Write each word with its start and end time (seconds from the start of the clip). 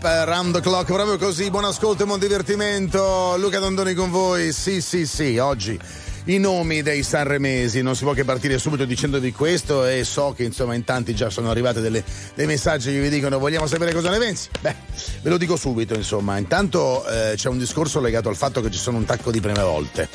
Round 0.00 0.52
the 0.52 0.60
clock, 0.60 0.92
proprio 0.92 1.18
così. 1.18 1.50
Buon 1.50 1.64
ascolto 1.64 2.04
e 2.04 2.06
buon 2.06 2.20
divertimento. 2.20 3.34
Luca 3.36 3.58
Dondoni 3.58 3.94
con 3.94 4.12
voi. 4.12 4.52
Sì, 4.52 4.80
sì, 4.80 5.06
sì, 5.06 5.38
oggi 5.38 5.76
i 6.26 6.38
nomi 6.38 6.82
dei 6.82 7.02
sanremesi. 7.02 7.82
Non 7.82 7.96
si 7.96 8.04
può 8.04 8.12
che 8.12 8.22
partire 8.22 8.58
subito 8.58 8.84
dicendovi 8.84 9.32
questo 9.32 9.84
e 9.84 10.04
so 10.04 10.34
che 10.36 10.44
insomma 10.44 10.74
in 10.74 10.84
tanti 10.84 11.16
già 11.16 11.30
sono 11.30 11.50
arrivati 11.50 11.80
delle, 11.80 12.04
dei 12.34 12.46
messaggi 12.46 12.92
che 12.92 13.00
vi 13.00 13.08
dicono 13.08 13.40
vogliamo 13.40 13.66
sapere 13.66 13.92
cosa 13.92 14.10
ne 14.10 14.18
pensi. 14.18 14.48
Beh, 14.60 14.74
ve 15.20 15.30
lo 15.30 15.36
dico 15.36 15.56
subito 15.56 15.94
insomma. 15.94 16.38
Intanto 16.38 17.04
eh, 17.08 17.32
c'è 17.34 17.48
un 17.48 17.58
discorso 17.58 17.98
legato 17.98 18.28
al 18.28 18.36
fatto 18.36 18.60
che 18.60 18.70
ci 18.70 18.78
sono 18.78 18.98
un 18.98 19.04
tacco 19.04 19.32
di 19.32 19.40
prime 19.40 19.62
volte 19.62 20.08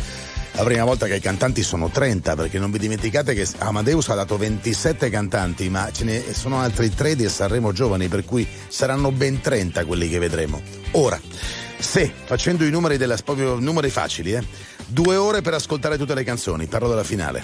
la 0.55 0.63
prima 0.63 0.83
volta 0.83 1.07
che 1.07 1.15
i 1.15 1.19
cantanti 1.19 1.63
sono 1.63 1.89
30, 1.89 2.35
perché 2.35 2.59
non 2.59 2.69
vi 2.69 2.77
dimenticate 2.77 3.33
che 3.33 3.47
Amadeus 3.57 4.09
ha 4.09 4.13
dato 4.13 4.37
27 4.37 5.09
cantanti, 5.09 5.67
ma 5.67 5.91
ce 5.91 6.03
ne 6.03 6.33
sono 6.33 6.59
altri 6.59 6.93
3 6.93 7.15
di 7.15 7.27
Sanremo 7.27 7.71
giovani, 7.71 8.07
per 8.07 8.23
cui 8.23 8.47
saranno 8.67 9.11
ben 9.11 9.41
30 9.41 9.83
quelli 9.85 10.07
che 10.07 10.19
vedremo. 10.19 10.61
Ora, 10.91 11.19
se 11.79 12.11
facendo 12.25 12.65
i 12.65 12.69
numeri 12.69 12.97
della 12.97 13.17
numeri 13.57 13.89
facili, 13.89 14.33
eh, 14.33 14.43
due 14.85 15.15
ore 15.15 15.41
per 15.41 15.55
ascoltare 15.55 15.97
tutte 15.97 16.13
le 16.13 16.23
canzoni, 16.23 16.67
parlo 16.67 16.87
della 16.87 17.03
finale, 17.03 17.41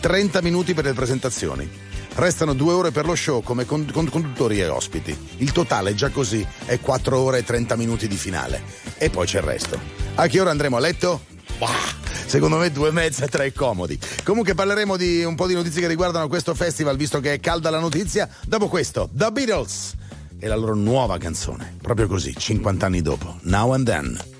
30 0.00 0.42
minuti 0.42 0.74
per 0.74 0.84
le 0.84 0.92
presentazioni. 0.92 1.68
Restano 2.12 2.52
due 2.52 2.74
ore 2.74 2.90
per 2.90 3.06
lo 3.06 3.14
show 3.14 3.42
come 3.42 3.64
con, 3.64 3.88
con 3.90 4.08
conduttori 4.10 4.60
e 4.60 4.68
ospiti. 4.68 5.16
Il 5.38 5.52
totale 5.52 5.94
già 5.94 6.10
così 6.10 6.46
è 6.66 6.78
4 6.78 7.18
ore 7.18 7.38
e 7.38 7.44
30 7.44 7.76
minuti 7.76 8.06
di 8.06 8.16
finale. 8.16 8.62
E 8.98 9.08
poi 9.08 9.26
c'è 9.26 9.38
il 9.38 9.44
resto. 9.44 9.80
A 10.16 10.26
che 10.26 10.40
ora 10.40 10.50
andremo 10.50 10.76
a 10.76 10.80
letto? 10.80 11.29
Bah! 11.58 12.00
secondo 12.30 12.58
me 12.58 12.70
due 12.70 12.90
e 12.90 12.92
mezza, 12.92 13.26
tre 13.26 13.52
comodi. 13.52 13.98
Comunque 14.22 14.54
parleremo 14.54 14.96
di 14.96 15.24
un 15.24 15.34
po' 15.34 15.48
di 15.48 15.54
notizie 15.54 15.80
che 15.80 15.88
riguardano 15.88 16.28
questo 16.28 16.54
festival, 16.54 16.96
visto 16.96 17.18
che 17.18 17.34
è 17.34 17.40
calda 17.40 17.70
la 17.70 17.80
notizia. 17.80 18.28
Dopo 18.46 18.68
questo, 18.68 19.08
The 19.12 19.32
Beatles 19.32 19.94
e 20.38 20.46
la 20.46 20.54
loro 20.54 20.76
nuova 20.76 21.18
canzone, 21.18 21.76
proprio 21.82 22.06
così, 22.06 22.32
50 22.36 22.86
anni 22.86 23.02
dopo, 23.02 23.38
Now 23.42 23.72
and 23.72 23.84
Then. 23.84 24.39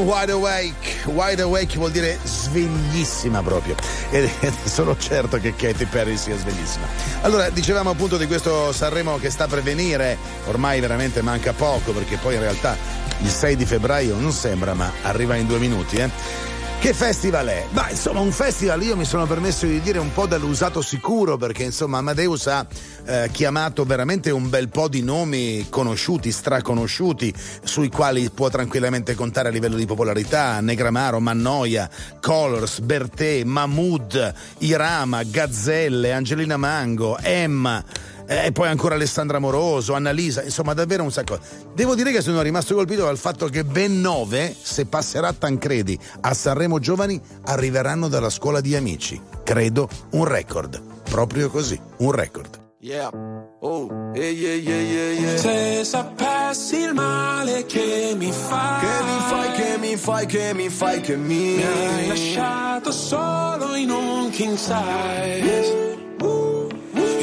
Wide 0.00 0.32
awake. 0.32 1.04
Wide 1.06 1.42
awake 1.42 1.76
vuol 1.76 1.90
dire 1.90 2.18
sveglissima 2.24 3.42
proprio. 3.42 3.74
E 4.10 4.28
sono 4.64 4.96
certo 4.96 5.38
che 5.38 5.54
Katy 5.54 5.84
Perry 5.84 6.16
sia 6.16 6.36
sveglissima. 6.36 6.86
Allora, 7.22 7.48
dicevamo 7.50 7.90
appunto 7.90 8.16
di 8.16 8.26
questo 8.26 8.72
Sanremo 8.72 9.18
che 9.18 9.30
sta 9.30 9.46
per 9.46 9.62
venire. 9.62 10.16
Ormai 10.46 10.80
veramente 10.80 11.22
manca 11.22 11.52
poco 11.52 11.92
perché 11.92 12.16
poi 12.16 12.34
in 12.34 12.40
realtà 12.40 12.76
il 13.22 13.28
6 13.28 13.56
di 13.56 13.66
febbraio 13.66 14.16
non 14.16 14.32
sembra, 14.32 14.74
ma 14.74 14.90
arriva 15.02 15.36
in 15.36 15.46
due 15.46 15.58
minuti, 15.58 15.96
eh. 15.96 16.10
Che 16.90 16.96
festival 16.96 17.46
è? 17.46 17.66
Ma 17.70 17.88
insomma 17.88 18.18
un 18.18 18.32
festival 18.32 18.82
io 18.82 18.96
mi 18.96 19.04
sono 19.04 19.24
permesso 19.24 19.64
di 19.64 19.80
dire 19.80 20.00
un 20.00 20.12
po' 20.12 20.26
dall'usato 20.26 20.82
sicuro 20.82 21.36
perché 21.36 21.62
insomma 21.62 21.98
Amadeus 21.98 22.48
ha 22.48 22.66
eh, 23.04 23.28
chiamato 23.30 23.84
veramente 23.84 24.32
un 24.32 24.48
bel 24.48 24.68
po' 24.68 24.88
di 24.88 25.00
nomi 25.00 25.68
conosciuti, 25.68 26.32
straconosciuti, 26.32 27.32
sui 27.62 27.90
quali 27.90 28.28
può 28.30 28.48
tranquillamente 28.48 29.14
contare 29.14 29.50
a 29.50 29.52
livello 29.52 29.76
di 29.76 29.86
popolarità, 29.86 30.58
Negramaro, 30.58 31.20
Mannoia, 31.20 31.88
Colors, 32.20 32.80
Bertè, 32.80 33.44
Mahmood, 33.44 34.34
Irama, 34.58 35.22
Gazzelle, 35.22 36.10
Angelina 36.10 36.56
Mango, 36.56 37.18
Emma 37.18 37.84
eh, 38.30 38.46
e 38.46 38.52
poi 38.52 38.68
ancora 38.68 38.94
Alessandra 38.94 39.40
Moroso, 39.40 39.94
Annalisa, 39.94 40.44
insomma 40.44 40.72
davvero 40.72 41.02
un 41.02 41.10
sacco. 41.10 41.36
Devo 41.74 41.96
dire 41.96 42.12
che 42.12 42.20
sono 42.20 42.40
rimasto 42.42 42.76
colpito 42.76 43.02
dal 43.02 43.18
fatto 43.18 43.48
che 43.48 43.64
ben 43.64 44.00
nove, 44.00 44.54
se 44.60 44.86
passerà 44.86 45.32
Tancredi 45.32 45.98
a 46.20 46.32
Sanremo 46.32 46.78
Giovani, 46.78 47.20
arriveranno 47.46 48.06
dalla 48.06 48.30
scuola 48.30 48.60
di 48.60 48.76
amici. 48.76 49.20
Credo 49.42 49.88
un 50.10 50.24
record. 50.26 50.80
Proprio 51.10 51.50
così, 51.50 51.76
un 51.98 52.12
record. 52.12 52.58
Yeah. 52.78 53.10
Oh, 53.62 53.90
yeah, 54.14 54.28
yeah, 54.28 54.54
yeah, 54.54 55.10
yeah. 55.10 55.36
Se 55.36 55.82
sapessi 55.84 56.76
il 56.76 56.94
male 56.94 57.66
che 57.66 58.14
mi 58.16 58.30
fai, 58.30 58.80
che 58.80 59.04
mi 59.04 59.18
fai, 59.28 59.52
che 59.52 59.78
mi 59.78 59.96
fai, 59.96 60.26
che 60.26 60.54
mi 60.54 60.68
fai, 60.68 61.00
che 61.00 61.16
mi, 61.16 61.56
mi 61.56 61.62
hai 61.64 62.06
lasciato 62.06 62.92
solo 62.92 63.74
in 63.74 63.90
un 63.90 64.30
king 64.30 64.56
size. 64.56 65.90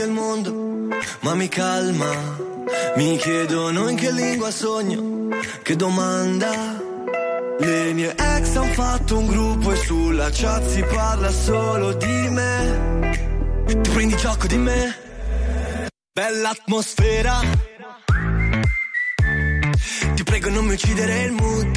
del 0.00 0.10
mondo, 0.10 0.88
ma 1.20 1.34
mi 1.34 1.48
calma. 1.48 2.10
Mi 2.96 3.18
chiedono 3.18 3.88
in 3.88 3.96
che 3.96 4.10
lingua 4.10 4.50
sogno, 4.50 5.28
che 5.62 5.76
domanda. 5.76 6.50
Le 7.58 7.92
mie 7.92 8.14
ex 8.16 8.54
han 8.56 8.72
fatto 8.72 9.18
un 9.18 9.26
gruppo 9.26 9.72
e 9.72 9.76
sulla 9.76 10.30
chat 10.32 10.64
si 10.66 10.82
parla 10.82 11.30
solo 11.30 11.92
di 11.92 12.28
me. 12.30 13.18
Tu 13.66 13.90
prendi 13.92 14.16
gioco 14.16 14.46
di 14.46 14.56
me, 14.56 14.96
bella 16.12 16.48
atmosfera. 16.48 17.40
Ti 20.14 20.22
prego 20.22 20.48
non 20.48 20.64
mi 20.64 20.72
uccidere 20.72 21.22
il 21.24 21.32
mood, 21.32 21.76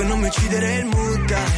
prego 0.00 0.04
non 0.04 0.20
mi 0.20 0.26
uccidere 0.26 0.74
il 0.76 0.84
mood, 0.86 1.24
dai. 1.26 1.50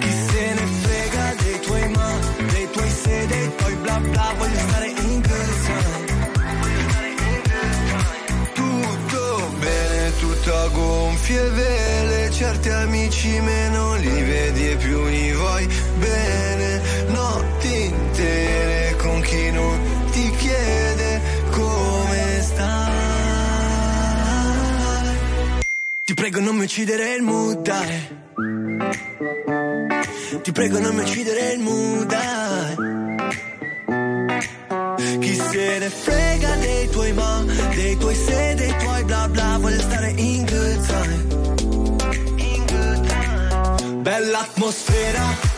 Chi 0.00 0.12
se 0.28 0.54
ne 0.54 0.66
frega 0.82 1.34
dei 1.42 1.60
tuoi 1.60 1.88
ma, 1.88 2.18
dei 2.52 2.70
tuoi 2.70 2.90
se, 2.90 3.26
dei 3.26 3.54
tuoi 3.56 3.74
bla 3.76 3.98
bla, 4.00 4.34
voglio 4.38 4.58
stare 4.68 4.86
in 4.86 5.20
time. 5.20 5.30
Tutto 8.52 9.52
bene, 9.58 10.16
tutto 10.18 10.54
a 10.54 10.68
gonfie 10.68 11.48
vele, 11.50 12.30
certi 12.30 12.68
amici 12.70 13.40
meno 13.40 13.94
li 13.96 14.22
vedi 14.22 14.70
e 14.70 14.76
più 14.76 15.04
li 15.06 15.32
vuoi 15.32 15.66
bene, 15.98 16.80
notti 17.08 17.51
prego 26.22 26.38
non 26.38 26.54
mi 26.54 26.62
uccidere 26.62 27.16
il 27.16 27.58
dai. 27.62 28.08
Ti 30.40 30.52
prego 30.52 30.78
non 30.78 30.94
mi 30.94 31.02
uccidere 31.02 31.54
il 31.54 32.06
dai. 32.06 32.76
Chi 35.18 35.34
se 35.34 35.78
ne 35.80 35.90
frega 35.90 36.54
dei 36.60 36.88
tuoi 36.90 37.12
ma, 37.12 37.44
dei 37.74 37.96
tuoi 37.96 38.14
se, 38.14 38.54
dei 38.54 38.72
tuoi 38.78 39.02
bla 39.02 39.28
bla, 39.30 39.58
voglio 39.58 39.80
stare 39.80 40.10
in 40.14 40.44
good 40.44 40.86
time. 40.86 41.24
In 42.36 42.66
good 42.66 43.06
time. 43.08 43.96
Bella 44.02 44.38
atmosfera. 44.42 45.51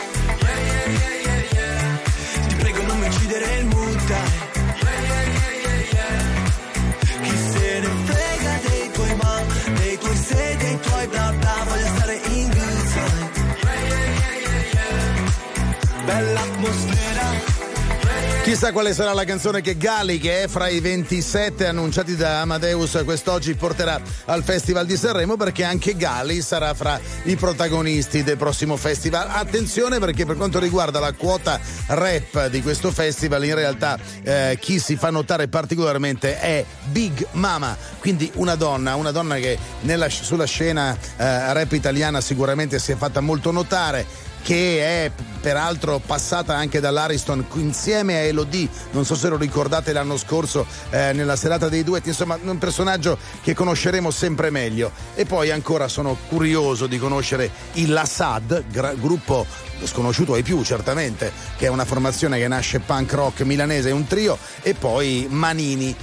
Chissà 18.55 18.71
quale 18.71 18.93
sarà 18.93 19.11
la 19.11 19.25
canzone 19.25 19.59
che 19.59 19.75
Gali, 19.75 20.17
che 20.17 20.43
è 20.43 20.47
fra 20.47 20.69
i 20.69 20.79
27 20.79 21.67
annunciati 21.67 22.15
da 22.15 22.39
Amadeus 22.39 23.01
quest'oggi, 23.03 23.53
porterà 23.53 23.99
al 24.27 24.43
Festival 24.43 24.85
di 24.85 24.95
Sanremo 24.95 25.35
perché 25.35 25.65
anche 25.65 25.97
Gali 25.97 26.41
sarà 26.41 26.73
fra 26.73 26.97
i 27.23 27.35
protagonisti 27.35 28.23
del 28.23 28.37
prossimo 28.37 28.77
festival. 28.77 29.27
Attenzione 29.29 29.99
perché 29.99 30.25
per 30.25 30.37
quanto 30.37 30.59
riguarda 30.59 31.01
la 31.01 31.11
quota 31.11 31.59
rap 31.87 32.47
di 32.47 32.61
questo 32.61 32.91
festival, 32.91 33.43
in 33.43 33.55
realtà 33.55 33.99
eh, 34.23 34.57
chi 34.61 34.79
si 34.79 34.95
fa 34.95 35.09
notare 35.09 35.49
particolarmente 35.49 36.39
è 36.39 36.63
Big 36.85 37.27
Mama, 37.31 37.75
quindi 37.99 38.31
una 38.35 38.55
donna, 38.55 38.95
una 38.95 39.11
donna 39.11 39.35
che 39.35 39.59
nella, 39.81 40.07
sulla 40.07 40.45
scena 40.45 40.97
eh, 41.17 41.51
rap 41.51 41.73
italiana 41.73 42.21
sicuramente 42.21 42.79
si 42.79 42.93
è 42.93 42.95
fatta 42.95 43.19
molto 43.19 43.51
notare 43.51 44.33
che 44.45 45.05
è 45.05 45.11
peraltro 45.41 45.97
passata 45.97 46.55
anche 46.55 46.79
dall'Ariston 46.79 47.47
insieme 47.53 48.13
a 48.13 48.19
Elodie, 48.19 48.69
non 48.91 49.03
so 49.03 49.15
se 49.15 49.27
lo 49.27 49.37
ricordate 49.37 49.91
l'anno 49.91 50.17
scorso 50.17 50.67
eh, 50.91 51.13
nella 51.13 51.35
serata 51.35 51.67
dei 51.67 51.83
duetti, 51.83 52.09
insomma 52.09 52.37
un 52.39 52.59
personaggio 52.59 53.17
che 53.41 53.55
conosceremo 53.55 54.11
sempre 54.11 54.51
meglio. 54.51 54.91
E 55.15 55.25
poi 55.25 55.49
ancora 55.49 55.87
sono 55.87 56.15
curioso 56.27 56.85
di 56.85 56.99
conoscere 56.99 57.49
il 57.73 57.91
Lassad, 57.91 58.65
gra- 58.69 58.93
gruppo 58.93 59.47
sconosciuto 59.83 60.33
ai 60.33 60.43
più 60.43 60.61
certamente, 60.63 61.31
che 61.57 61.65
è 61.65 61.69
una 61.69 61.85
formazione 61.85 62.37
che 62.37 62.47
nasce 62.47 62.79
punk 62.79 63.13
rock 63.13 63.41
milanese, 63.41 63.89
un 63.89 64.05
trio, 64.05 64.37
e 64.61 64.75
poi 64.75 65.25
Manini 65.27 65.95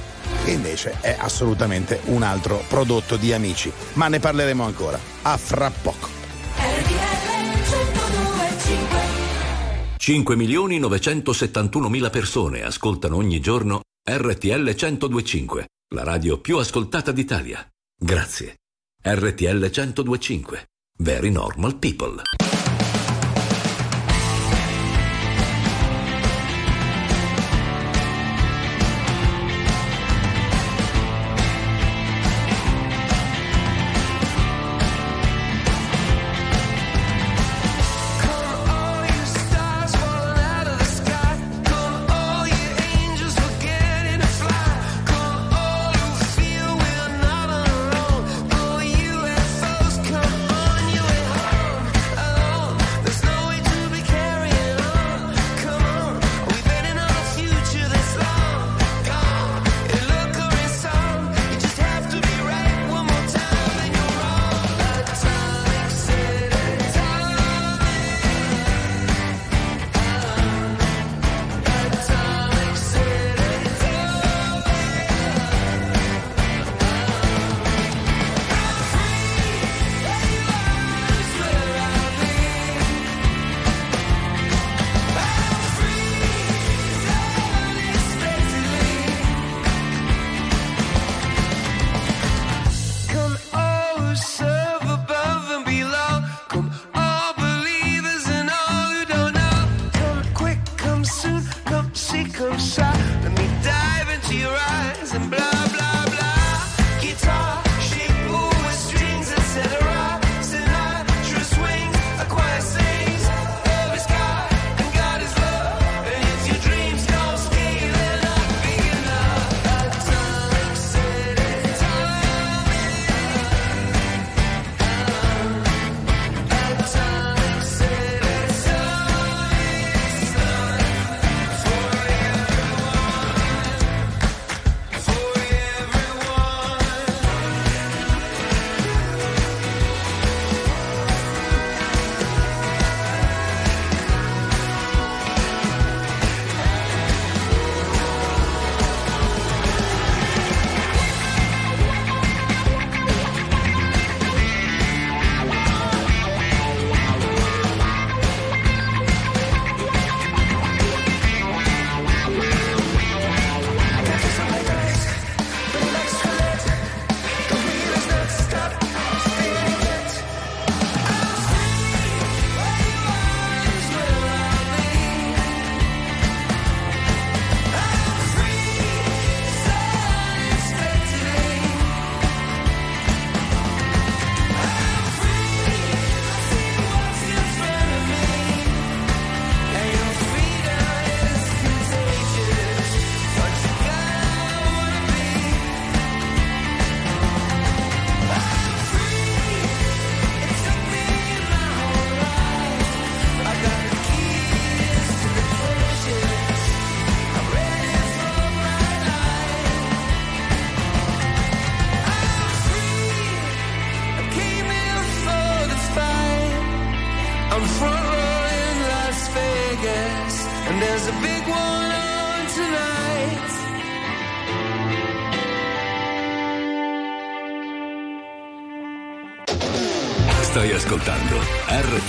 che 0.45 0.51
invece 0.51 0.97
è 1.01 1.15
assolutamente 1.17 2.01
un 2.07 2.25
altro 2.25 2.65
prodotto 2.67 3.15
di 3.15 3.33
amici. 3.33 3.73
Ma 3.93 4.09
ne 4.09 4.19
parleremo 4.19 4.65
ancora. 4.65 4.99
A 5.23 5.37
fra 5.37 5.71
poco. 5.71 6.22
RTL 8.73 8.79
1025 8.79 9.97
5 9.99 10.37
milioni 10.37 10.79
971 10.79 11.89
mila 11.89 12.11
persone 12.11 12.63
ascoltano 12.63 13.17
ogni 13.17 13.41
giorno 13.41 13.83
RTL 14.09 14.75
1025, 14.75 15.69
la 15.95 16.03
radio 16.03 16.41
più 16.41 16.57
ascoltata 16.57 17.13
d'Italia. 17.13 17.65
Grazie. 17.97 18.57
RTL 19.05 19.71
1025. 19.71 20.67
Very 20.99 21.31
normal 21.31 21.77
people. 21.77 22.23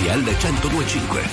RTL 0.03 0.21
1025. 0.25 1.32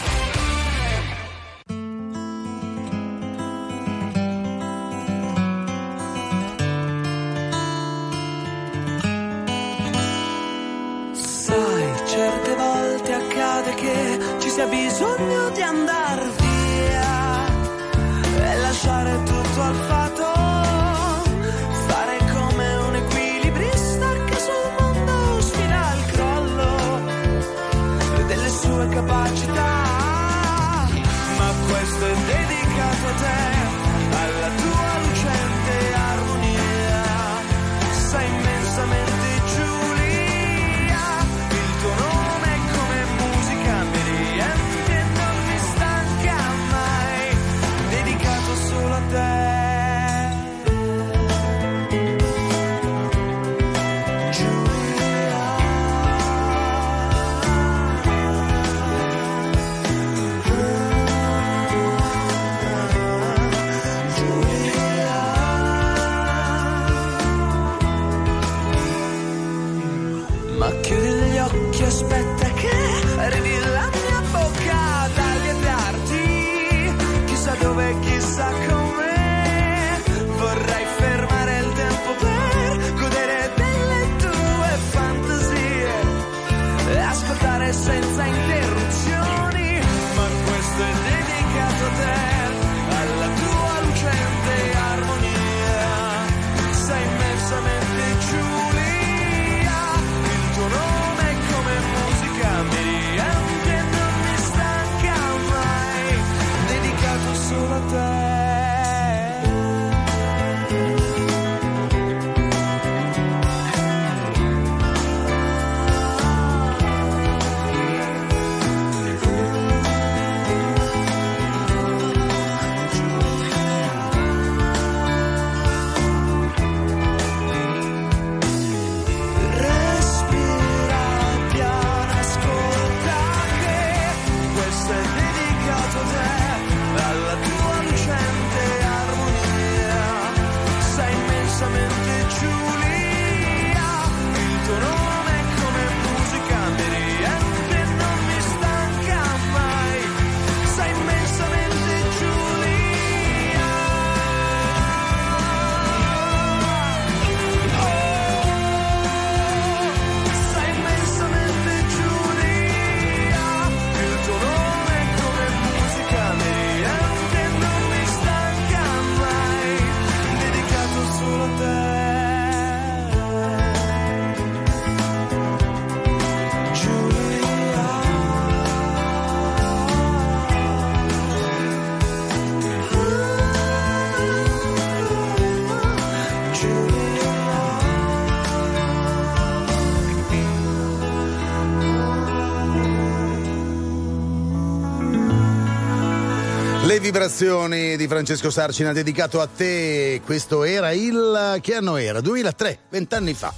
vibrazioni 197.01 197.97
di 197.97 198.07
Francesco 198.07 198.51
Sarcina 198.51 198.93
dedicato 198.93 199.41
a 199.41 199.47
te. 199.47 200.21
Questo 200.25 200.65
era 200.65 200.93
il. 200.93 201.59
Che 201.61 201.75
anno 201.75 201.97
era? 201.97 202.21
2003, 202.21 202.79
vent'anni 202.91 203.33
fa. 203.33 203.53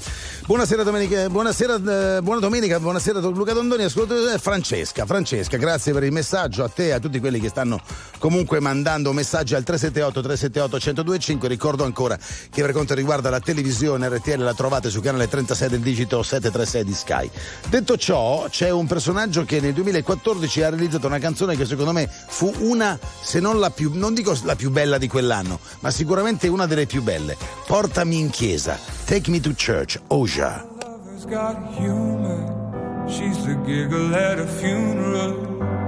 Buonasera 0.47 0.83
Domenica, 0.83 1.29
buonasera, 1.29 2.17
eh, 2.17 2.21
buona 2.23 2.41
domenica, 2.41 2.81
buonasera 2.81 3.21
Luca 3.21 3.53
Dondoni, 3.53 3.85
ascoltatore 3.85 4.39
Francesca, 4.39 5.07
Francesca, 5.07 5.57
grazie 5.57 5.93
per 5.93 6.03
il 6.03 6.11
messaggio 6.11 6.65
a 6.65 6.69
te 6.69 6.87
e 6.87 6.91
a 6.91 6.99
tutti 6.99 7.21
quelli 7.21 7.39
che 7.39 7.49
stanno 7.49 7.81
comunque 8.23 8.61
mandando 8.61 9.13
messaggi 9.13 9.57
al 9.57 9.65
378-378-1025. 9.67 11.47
Ricordo 11.49 11.83
ancora 11.83 12.17
che 12.17 12.63
per 12.63 12.71
quanto 12.71 12.95
riguarda 12.95 13.31
la 13.31 13.41
televisione 13.41 14.09
RTL 14.09 14.45
la 14.45 14.55
trovate 14.55 14.91
su 14.91 15.01
canale 15.01 15.27
36 15.27 15.69
del 15.69 15.81
digito 15.81 16.23
736 16.23 16.85
di 16.85 16.95
Sky. 16.95 17.29
Detto 17.69 17.97
ciò, 17.97 18.47
c'è 18.49 18.71
un 18.71 18.87
personaggio 18.87 19.45
che 19.45 19.59
nel 19.59 19.73
2014 19.73 20.63
ha 20.63 20.69
realizzato 20.69 21.09
una 21.09 21.19
canzone 21.19 21.57
che 21.57 21.65
secondo 21.65 21.91
me 21.91 22.09
fu 22.09 22.55
una, 22.59 22.97
se 23.21 23.41
non 23.41 23.59
la 23.59 23.71
più, 23.71 23.91
non 23.93 24.15
dico 24.15 24.39
la 24.45 24.55
più 24.55 24.71
bella 24.71 24.99
di 24.99 25.09
quell'anno, 25.09 25.59
ma 25.81 25.91
sicuramente 25.91 26.47
una 26.47 26.67
delle 26.67 26.87
più 26.87 27.03
belle. 27.03 27.37
Portami 27.67 28.21
in 28.21 28.31
chiesa, 28.31 28.79
Take 29.05 29.33
Me 29.33 29.41
to 29.41 29.51
Church, 29.57 29.99
Oja. 30.07 30.65
She's 33.09 33.45
the 33.45 33.57
giggle 33.67 34.15
at 34.15 34.39
a 34.39 34.47
funeral. 34.47 35.82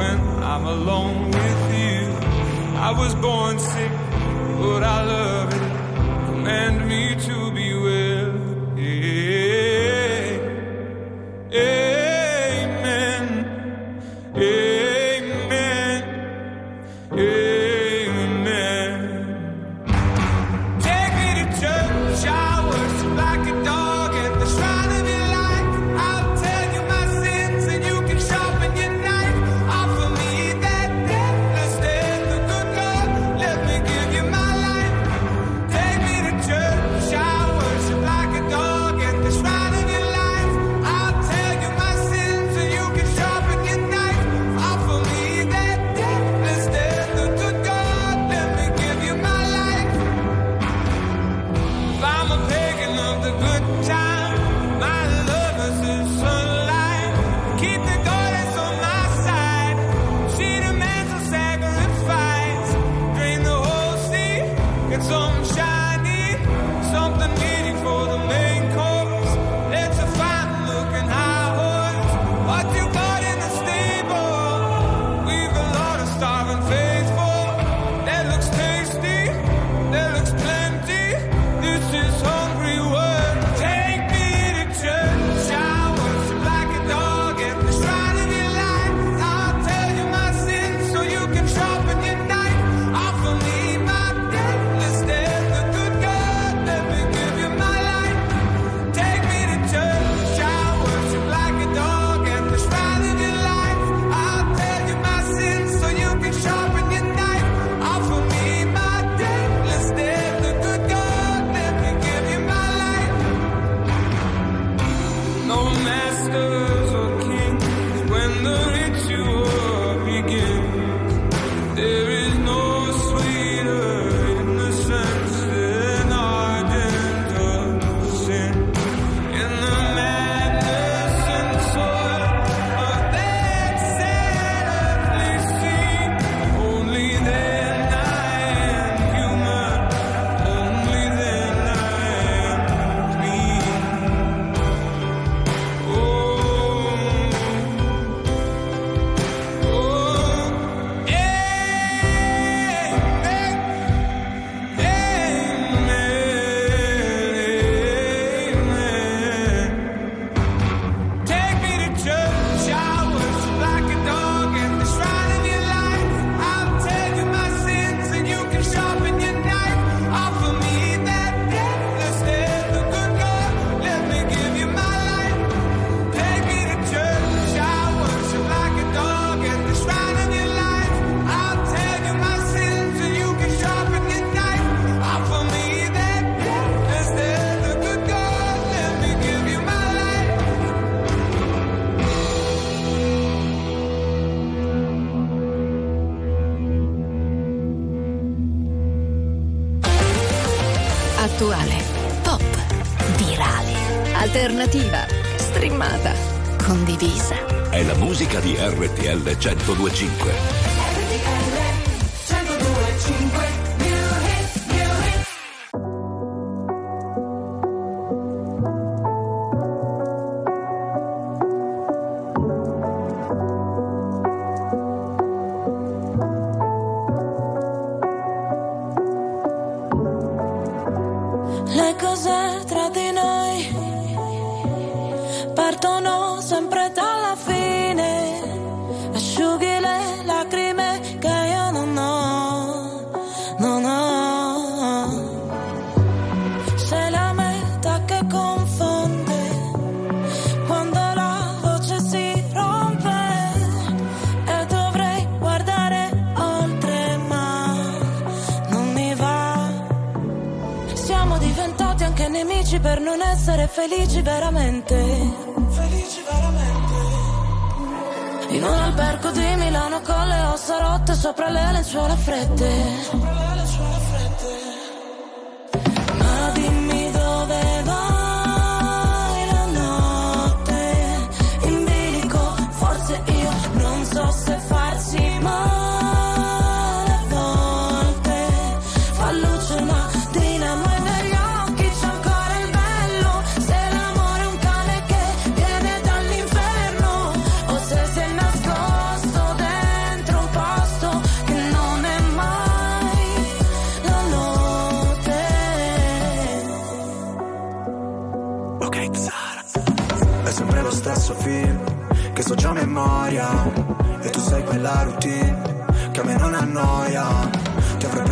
when 0.00 0.18
I'm 0.52 0.64
alone 0.76 1.30
with 1.38 1.62
you. 1.82 2.00
I 2.88 2.90
was 3.00 3.12
born 3.26 3.58
sick, 3.58 3.92
but 4.62 4.82
I 4.96 4.98
love 5.14 5.48
it. 5.58 5.66
Command 6.28 6.76
me 6.88 7.02
to. 7.26 7.49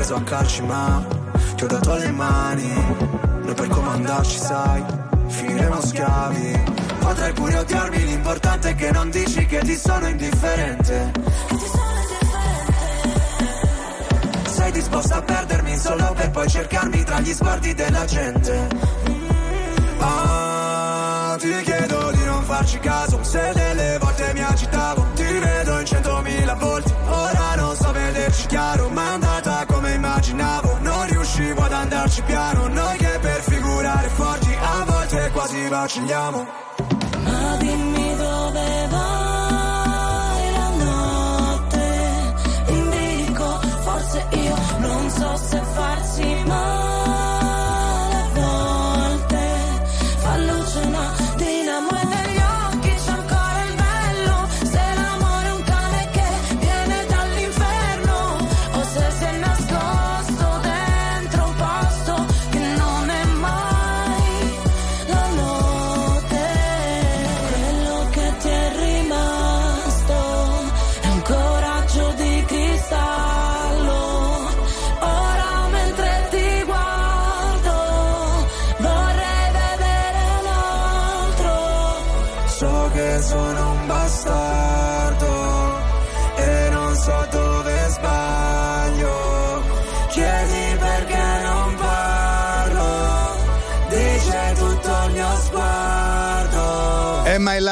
Preso 0.09 0.15
a 0.15 0.23
calci, 0.23 0.63
ma 0.63 1.05
ti 1.55 1.65
ho 1.65 1.67
dato 1.67 1.95
le 1.97 2.11
mani. 2.11 2.73
Noi 3.43 3.55
per 3.55 3.69
comandarci, 3.69 4.39
sai, 4.39 4.83
finiremo 5.27 5.81
schiavi. 5.81 6.63
Potrai 6.99 7.33
pure 7.33 7.59
odiarmi, 7.59 8.05
l'importante 8.05 8.71
è 8.71 8.75
che 8.75 8.91
non 8.91 9.11
dici 9.11 9.45
che 9.47 9.59
ti 9.61 9.77
sono 9.77 10.09
indifferente. 10.09 11.13
Sei 14.47 14.73
disposta 14.73 15.17
a 15.17 15.23
perdermi 15.23 15.77
solo 15.77 16.13
per 16.15 16.31
poi 16.31 16.49
cercarmi 16.49 17.03
tra 17.05 17.21
gli 17.21 17.33
sguardi 17.33 17.75
della 17.75 18.05
gente. 18.05 18.69
Ah, 20.01 21.37
ti 21.39 21.51
chiedo 21.65 22.11
di 22.13 22.25
non 22.25 22.43
farci 22.45 22.79
caso 22.79 23.19
Se 23.25 23.51
delle 23.53 23.99
volte 23.99 24.31
mi 24.33 24.45
agitavo 24.45 25.07
Ti 25.13 25.25
rivedo 25.25 25.81
in 25.81 25.87
centomila 25.87 26.55
volti 26.55 26.95
Ora 27.09 27.55
non 27.57 27.75
so 27.75 27.91
vederci 27.91 28.47
chiaro 28.47 28.89
Ma 28.91 29.19
come 29.19 29.48
immaginavo 30.19 30.79
Non 30.81 31.07
riuscivo 31.07 31.63
ad 31.63 31.73
andarci 31.73 32.23
piano 32.23 32.67
Noi 32.67 32.97
che 32.97 33.19
per 33.21 33.41
figurare 33.43 34.09
forti 34.09 34.53
A 34.61 34.85
volte 34.85 35.31
quasi 35.33 35.69
vacilliamo. 35.69 36.47
Ma 37.23 37.57
dimmi 37.59 38.17
dove 38.17 38.87
vai 38.91 39.28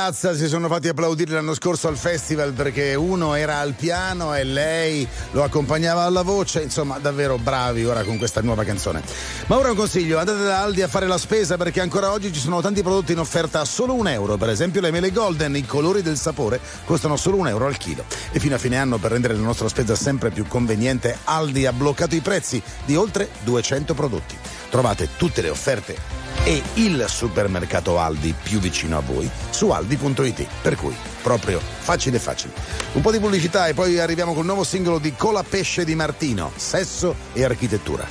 Lazza 0.07 0.37
si 0.37 0.47
sono 0.47 0.69
fatti 0.69 0.87
applaudire 0.87 1.33
l'anno 1.33 1.53
scorso 1.53 1.89
al 1.89 1.97
festival 1.97 2.53
perché 2.53 2.95
uno 2.95 3.35
era 3.35 3.59
al 3.59 3.73
piano 3.73 4.37
e 4.37 4.45
lei 4.45 5.05
lo 5.33 5.43
accompagnava 5.43 6.03
alla 6.03 6.23
voce, 6.23 6.63
insomma 6.63 6.99
davvero 6.99 7.39
bravi 7.39 7.85
ora 7.85 8.05
con 8.05 8.17
questa 8.17 8.41
nuova 8.41 8.63
canzone. 8.63 9.03
Ma 9.47 9.57
ora 9.57 9.71
un 9.71 9.77
consiglio, 9.77 10.21
andate 10.21 10.45
da 10.45 10.63
Aldi 10.63 10.83
a 10.83 10.87
fare 10.87 11.09
la 11.09 11.19
spesa 11.19 11.57
perché 11.57 11.81
ancora 11.81 12.13
oggi 12.13 12.33
ci 12.33 12.39
sono 12.39 12.61
tanti 12.61 12.83
prodotti 12.83 13.11
in 13.11 13.19
offerta 13.19 13.59
a 13.59 13.65
solo 13.65 13.95
un 13.95 14.07
euro, 14.07 14.37
per 14.37 14.51
esempio 14.51 14.81
le 14.81 14.93
mele 14.93 15.11
golden, 15.11 15.57
i 15.57 15.67
colori 15.67 16.03
del 16.03 16.17
sapore 16.17 16.61
costano 16.85 17.17
solo 17.17 17.39
un 17.39 17.49
euro 17.49 17.67
al 17.67 17.77
chilo. 17.77 18.05
E 18.31 18.39
fino 18.39 18.55
a 18.55 18.59
fine 18.59 18.77
anno 18.77 18.99
per 18.99 19.11
rendere 19.11 19.35
la 19.35 19.41
nostra 19.41 19.67
spesa 19.67 19.97
sempre 19.97 20.31
più 20.31 20.47
conveniente 20.47 21.19
Aldi 21.25 21.67
ha 21.67 21.73
bloccato 21.73 22.15
i 22.15 22.21
prezzi 22.21 22.63
di 22.85 22.95
oltre 22.95 23.29
200 23.43 23.93
prodotti. 23.93 24.39
Trovate 24.71 25.09
tutte 25.17 25.43
le 25.43 25.51
offerte 25.51 26.26
e 26.45 26.63
il 26.75 27.05
supermercato 27.09 27.99
Aldi 27.99 28.35
più 28.43 28.59
vicino 28.59 28.97
a 28.99 29.01
voi 29.01 29.31
su 29.51 29.71
aldi.it. 29.71 30.47
Per 30.63 30.77
cui, 30.77 30.95
proprio 31.23 31.61
facile 31.61 32.19
facile. 32.19 32.53
Un 32.93 33.03
po' 33.03 33.11
di 33.11 33.19
pubblicità 33.19 33.67
e 33.67 33.75
poi 33.75 33.99
arriviamo 33.99 34.35
col 34.35 34.45
nuovo 34.45 34.65
singolo 34.65 34.99
di 34.99 35.15
Cola 35.15 35.43
Pesce 35.43 35.85
di 35.85 35.95
Martino, 35.95 36.53
Sesso 36.57 37.15
e 37.33 37.45
Architettura. 37.45 38.07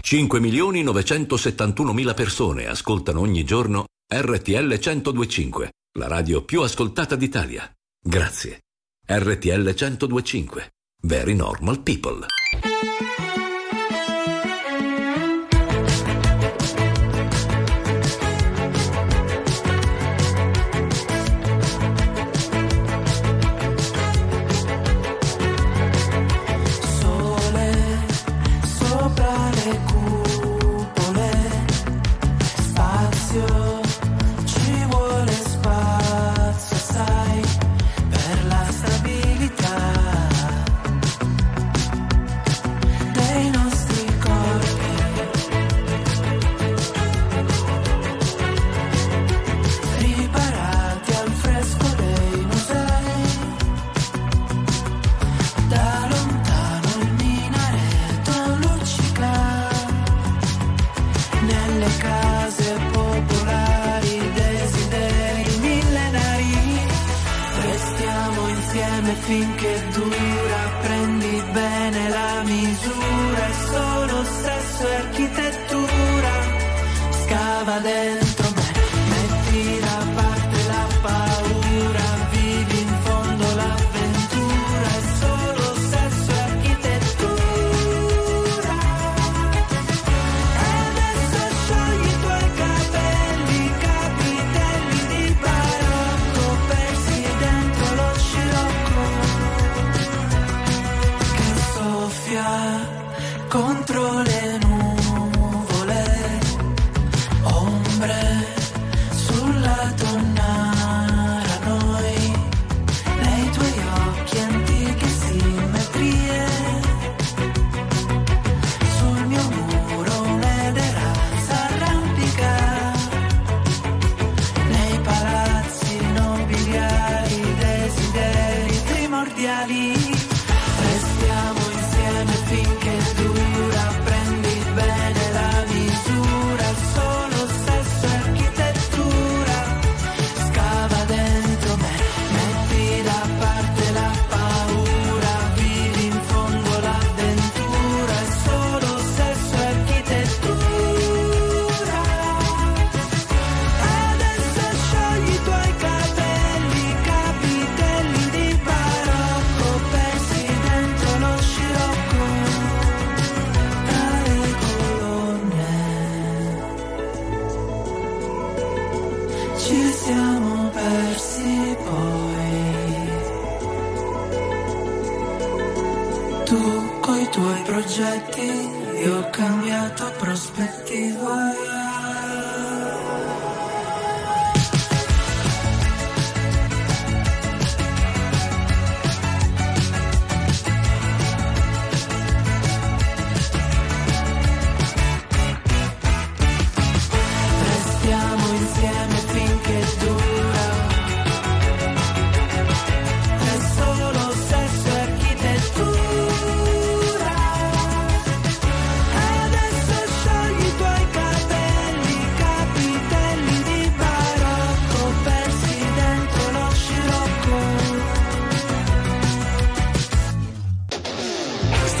5 0.00 0.38
milioni 0.38 0.82
971 0.82 1.92
mila 1.92 2.12
persone 2.12 2.66
ascoltano 2.66 3.20
ogni 3.20 3.42
giorno 3.42 3.86
RTL 4.06 4.78
1025, 4.78 5.70
la 5.98 6.08
radio 6.08 6.44
più 6.44 6.60
ascoltata 6.60 7.16
d'Italia. 7.16 7.68
Grazie. 8.00 8.60
RTL 9.06 9.74
1025. 9.74 10.72
Very 11.02 11.34
normal 11.34 11.80
people. 11.80 12.26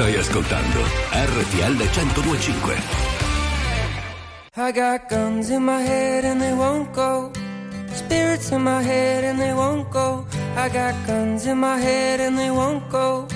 Stai 0.04 0.16
ascoltando 0.18 0.80
RTL 1.12 1.76
1025. 1.80 2.78
I 4.54 4.70
got 4.70 5.08
guns 5.08 5.48
in 5.48 5.64
my 5.64 5.80
head 5.80 6.26
and 6.26 6.42
they 6.42 6.52
won't 6.52 6.92
go. 6.92 7.32
Spirits 7.90 8.50
in 8.52 8.62
my 8.64 8.82
head 8.82 9.24
and 9.24 9.40
they 9.40 9.54
won't 9.54 9.90
go. 9.90 10.26
I 10.56 10.68
got 10.68 10.94
guns 11.06 11.46
in 11.46 11.56
my 11.56 11.78
head 11.78 12.20
and 12.20 12.38
they 12.38 12.50
won't 12.50 12.86
go. 12.90 13.26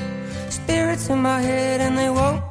Spirits 0.50 1.08
in 1.08 1.22
my 1.22 1.40
head 1.40 1.80
and 1.80 1.96
they 1.96 2.10
won't 2.10 2.42
go. 2.42 2.47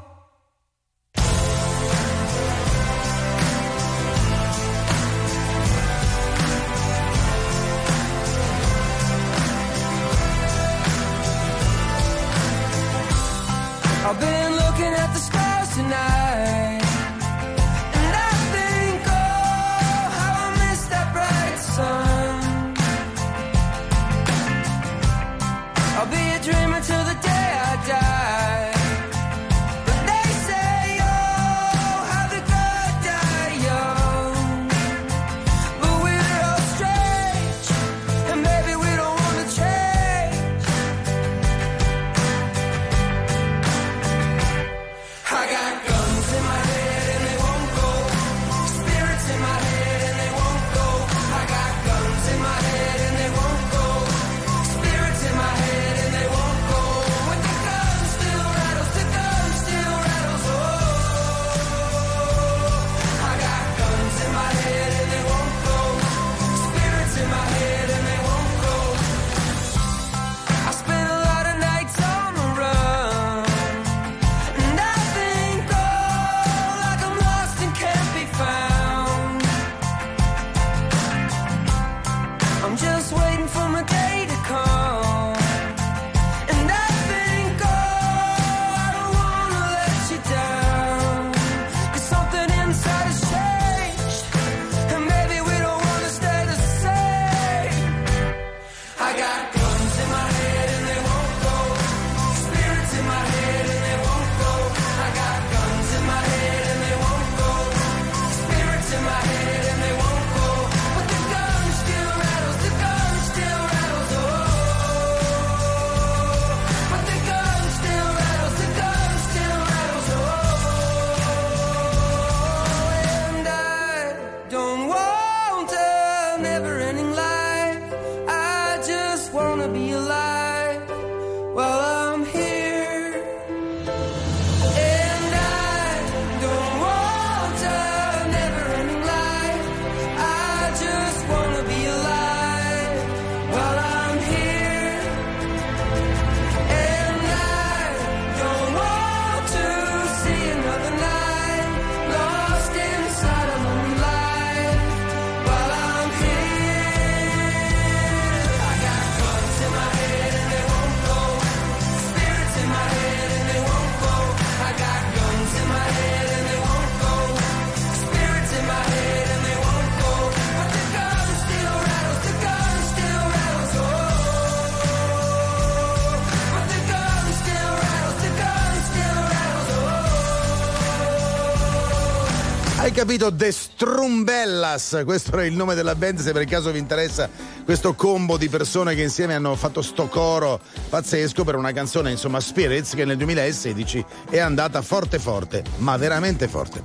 Capito? 182.98 183.32
The 183.32 183.52
Strumbellas, 183.52 185.04
questo 185.06 185.34
era 185.34 185.46
il 185.46 185.54
nome 185.54 185.76
della 185.76 185.94
band, 185.94 186.18
se 186.18 186.32
per 186.32 186.46
caso 186.46 186.72
vi 186.72 186.80
interessa 186.80 187.30
questo 187.68 187.96
combo 187.96 188.38
di 188.38 188.48
persone 188.48 188.96
che 188.96 189.02
insieme 189.02 189.34
hanno 189.34 189.54
fatto 189.58 189.82
sto 189.82 190.08
coro 190.08 190.62
pazzesco 190.88 191.44
per 191.44 191.56
una 191.56 191.74
canzone, 191.74 192.12
insomma 192.12 192.40
Spirits, 192.40 192.96
che 192.96 193.04
nel 193.04 193.18
2016 193.18 194.06
è 194.30 194.40
andata 194.40 194.82
forte 194.82 195.20
forte, 195.20 195.66
ma 195.80 195.98
veramente 195.98 196.48
forte. 196.48 196.82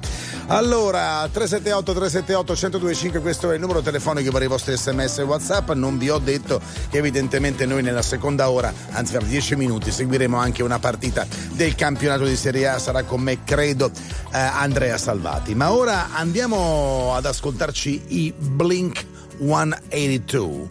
Allora, 0.48 1.28
378 1.30 1.92
378 1.92 2.52
1025, 2.54 3.20
questo 3.20 3.52
è 3.52 3.54
il 3.54 3.60
numero 3.60 3.80
telefonico 3.80 4.32
per 4.32 4.42
i 4.42 4.48
vostri 4.48 4.76
sms 4.76 5.18
e 5.18 5.22
whatsapp, 5.22 5.70
non 5.70 5.98
vi 5.98 6.10
ho 6.10 6.18
detto 6.18 6.60
che 6.90 6.98
evidentemente 6.98 7.64
noi 7.64 7.82
nella 7.82 8.02
seconda 8.02 8.50
ora, 8.50 8.74
anzi 8.90 9.12
per 9.12 9.22
10 9.22 9.54
minuti, 9.54 9.92
seguiremo 9.92 10.36
anche 10.36 10.64
una 10.64 10.80
partita 10.80 11.24
del 11.52 11.76
campionato 11.76 12.24
di 12.24 12.34
Serie 12.34 12.66
A, 12.66 12.80
sarà 12.80 13.04
con 13.04 13.20
me 13.20 13.44
credo 13.44 13.86
eh, 14.32 14.36
Andrea 14.36 14.98
Salvati. 14.98 15.54
Ma 15.54 15.70
ora 15.70 16.08
andiamo 16.12 17.14
ad 17.14 17.24
ascoltarci 17.24 18.02
i 18.08 18.34
Blink 18.36 19.10
182 19.42 20.68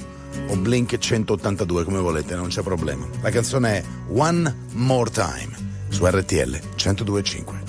o 0.47 0.55
Blink 0.55 0.97
182 0.97 1.83
come 1.83 1.99
volete, 1.99 2.35
non 2.35 2.47
c'è 2.47 2.61
problema. 2.61 3.05
La 3.21 3.29
canzone 3.29 3.79
è 3.79 3.83
One 4.07 4.55
More 4.73 5.09
Time 5.11 5.49
su 5.89 6.05
RTL 6.05 6.57
1025. 6.75 7.59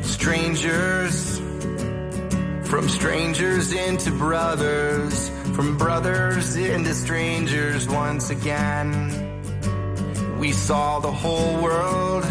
Strangers, 0.00 1.40
from 2.62 2.88
strangers 2.88 3.72
into 3.72 4.10
brothers, 4.12 5.30
from 5.52 5.76
brothers 5.76 6.56
into 6.56 6.94
strangers 6.94 7.86
once 7.86 8.30
again. 8.30 9.24
We 10.38 10.52
saw 10.52 11.00
the 11.00 11.12
whole 11.12 11.60
world, 11.60 12.24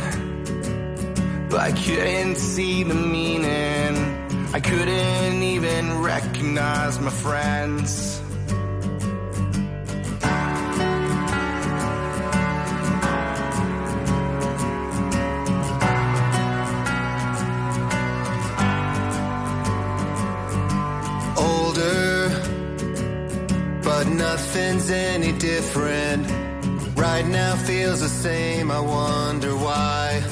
but 1.49 1.75
couldn't 1.75 2.37
see 2.37 2.83
the 2.83 2.95
meaning. 2.95 4.24
I 4.55 4.61
couldn't 4.61 5.43
even 5.43 6.01
recognize 6.01 6.97
my 6.97 7.11
friends. 7.11 8.21
older, 21.37 22.29
but 23.83 24.07
nothing's 24.07 24.89
any 24.89 25.33
different. 25.33 26.31
Right 26.95 27.27
now 27.27 27.57
feels 27.57 27.99
the 27.99 28.07
same, 28.07 28.71
I 28.71 28.79
wonder 28.79 29.53
why. 29.57 30.23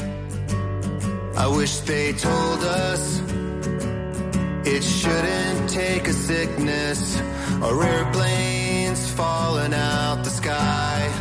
I 1.36 1.48
wish 1.48 1.80
they 1.82 2.14
told 2.14 2.64
us 2.64 3.33
it 4.66 4.84
shouldn't 4.84 5.70
take 5.70 6.08
a 6.08 6.14
sickness 6.14 7.20
or 7.62 7.84
airplanes 7.84 9.10
falling 9.12 9.74
out 9.74 10.24
the 10.24 10.30
sky. 10.30 11.12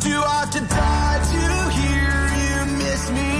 Do 0.00 0.22
I 0.22 0.40
have 0.40 0.50
to 0.50 0.60
die 0.60 1.20
to 1.34 1.44
hear 1.78 2.16
you 2.44 2.56
miss 2.78 3.10
me? 3.10 3.32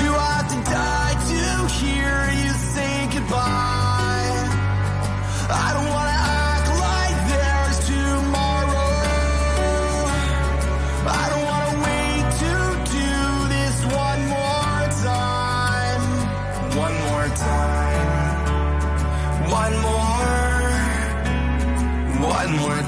Do 0.00 0.08
I 0.14 0.30
have 0.38 0.48
to 0.54 0.60
die 0.70 1.16
to 1.32 1.42
hear 1.80 2.14
you 2.42 2.50
say 2.74 3.08
goodbye? 3.12 4.48
I 5.50 5.70
don't 5.74 5.88
wanna 5.90 6.01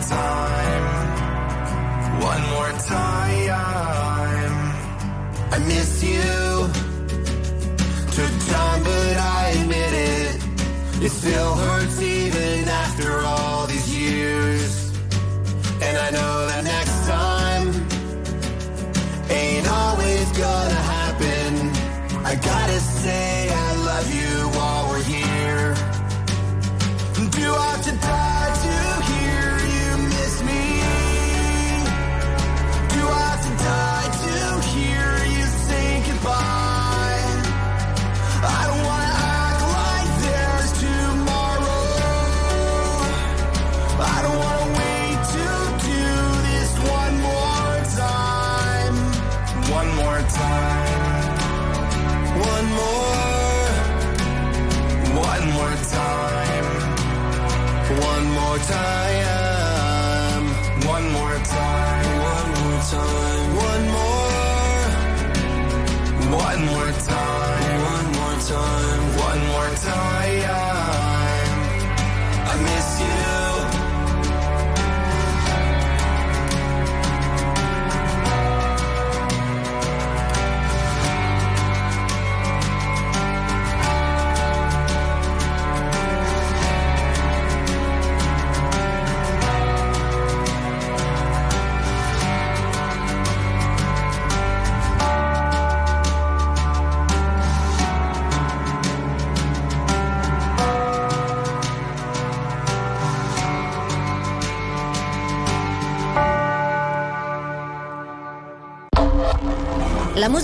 time. 0.09 0.85
One 2.21 2.43
more 2.55 2.73
time. 2.87 4.55
I 5.55 5.59
miss 5.67 6.03
you. 6.03 6.69
Took 8.17 8.35
time, 8.55 8.83
but 8.83 9.17
I 9.17 9.55
admit 9.61 9.93
it. 9.93 10.45
It 11.05 11.11
still 11.11 11.55
hurts 11.55 12.01
even 12.01 12.69
after 12.69 13.21
all 13.21 13.67
these 13.67 13.89
years. 13.97 14.93
And 15.83 15.97
I 15.97 16.11
know 16.11 16.47
that 16.51 16.65
next 16.65 16.99
time 17.07 17.67
ain't 19.31 19.69
always 19.69 20.27
gonna 20.45 20.83
happen. 20.97 21.51
I 22.25 22.35
gotta 22.35 22.81
say 22.81 23.49
I 23.51 23.75
love 23.91 24.09
you 24.19 24.35
while 24.57 24.89
we're 24.91 25.03
here. 25.03 25.75
Do 27.31 27.55
I 27.55 27.67
have 27.73 27.85
to 27.85 28.14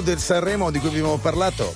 Proposito 0.00 0.02
del 0.02 0.18
Sanremo 0.18 0.70
di 0.70 0.78
cui 0.78 0.88
vi 0.88 0.98
abbiamo 0.98 1.18
parlato, 1.18 1.74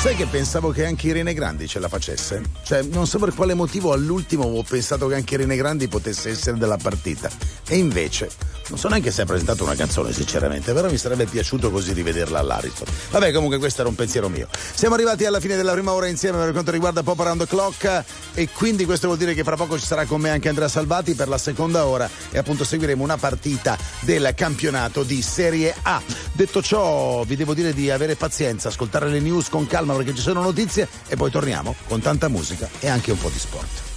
sai 0.00 0.14
che 0.14 0.26
pensavo 0.26 0.70
che 0.70 0.86
anche 0.86 1.08
Irene 1.08 1.34
Grandi 1.34 1.66
ce 1.66 1.78
la 1.78 1.88
facesse? 1.88 2.42
Cioè, 2.62 2.82
non 2.82 3.06
so 3.06 3.18
per 3.18 3.34
quale 3.34 3.54
motivo 3.54 3.92
all'ultimo 3.92 4.44
ho 4.44 4.62
pensato 4.62 5.06
che 5.08 5.14
anche 5.14 5.34
Irene 5.34 5.56
Grandi 5.56 5.88
potesse 5.88 6.30
essere 6.30 6.56
della 6.56 6.76
partita. 6.76 7.28
E 7.68 7.76
invece, 7.76 8.30
non 8.68 8.78
so 8.78 8.88
neanche 8.88 9.10
se 9.10 9.22
ha 9.22 9.24
presentato 9.26 9.64
una 9.64 9.74
canzone, 9.74 10.12
sinceramente, 10.12 10.72
però 10.72 10.90
mi 10.90 10.96
sarebbe 10.96 11.26
piaciuto 11.26 11.70
così 11.70 11.92
rivederla 11.92 12.38
all'Ariston. 12.38 12.86
Vabbè, 13.10 13.32
comunque 13.32 13.58
questo 13.58 13.80
era 13.80 13.90
un 13.90 13.96
pensiero 13.96 14.28
mio. 14.28 14.48
Siamo 14.74 14.94
arrivati 14.94 15.24
alla 15.24 15.40
fine 15.40 15.56
della 15.56 15.72
prima 15.72 15.92
ora 15.92 16.06
insieme 16.06 16.38
per 16.38 16.52
quanto 16.52 16.70
riguarda 16.70 17.02
Pop 17.02 17.18
Around 17.18 17.40
the 17.40 17.46
Clock 17.46 18.04
e 18.34 18.48
quindi 18.50 18.84
questo 18.84 19.06
vuol 19.06 19.18
dire 19.18 19.34
che 19.34 19.42
fra 19.42 19.56
poco 19.56 19.78
ci 19.78 19.86
sarà 19.86 20.04
con 20.04 20.20
me 20.20 20.30
anche 20.30 20.48
Andrea 20.48 20.68
Salvati 20.68 21.14
per 21.14 21.28
la 21.28 21.38
seconda 21.38 21.86
ora 21.86 22.08
e 22.30 22.38
appunto 22.38 22.64
seguiremo 22.64 23.02
una 23.02 23.16
partita 23.16 23.76
del 24.00 24.32
campionato 24.34 25.02
di 25.02 25.20
Serie 25.22 25.74
A. 25.82 26.00
Detto 26.38 26.62
ciò, 26.62 27.24
vi 27.24 27.34
devo 27.34 27.52
dire 27.52 27.74
di 27.74 27.90
avere 27.90 28.14
pazienza, 28.14 28.68
ascoltare 28.68 29.08
le 29.08 29.18
news 29.18 29.48
con 29.48 29.66
calma 29.66 29.96
perché 29.96 30.14
ci 30.14 30.22
sono 30.22 30.40
notizie 30.40 30.86
e 31.08 31.16
poi 31.16 31.32
torniamo 31.32 31.74
con 31.88 32.00
tanta 32.00 32.28
musica 32.28 32.68
e 32.78 32.88
anche 32.88 33.10
un 33.10 33.18
po' 33.18 33.28
di 33.28 33.40
sport. 33.40 33.87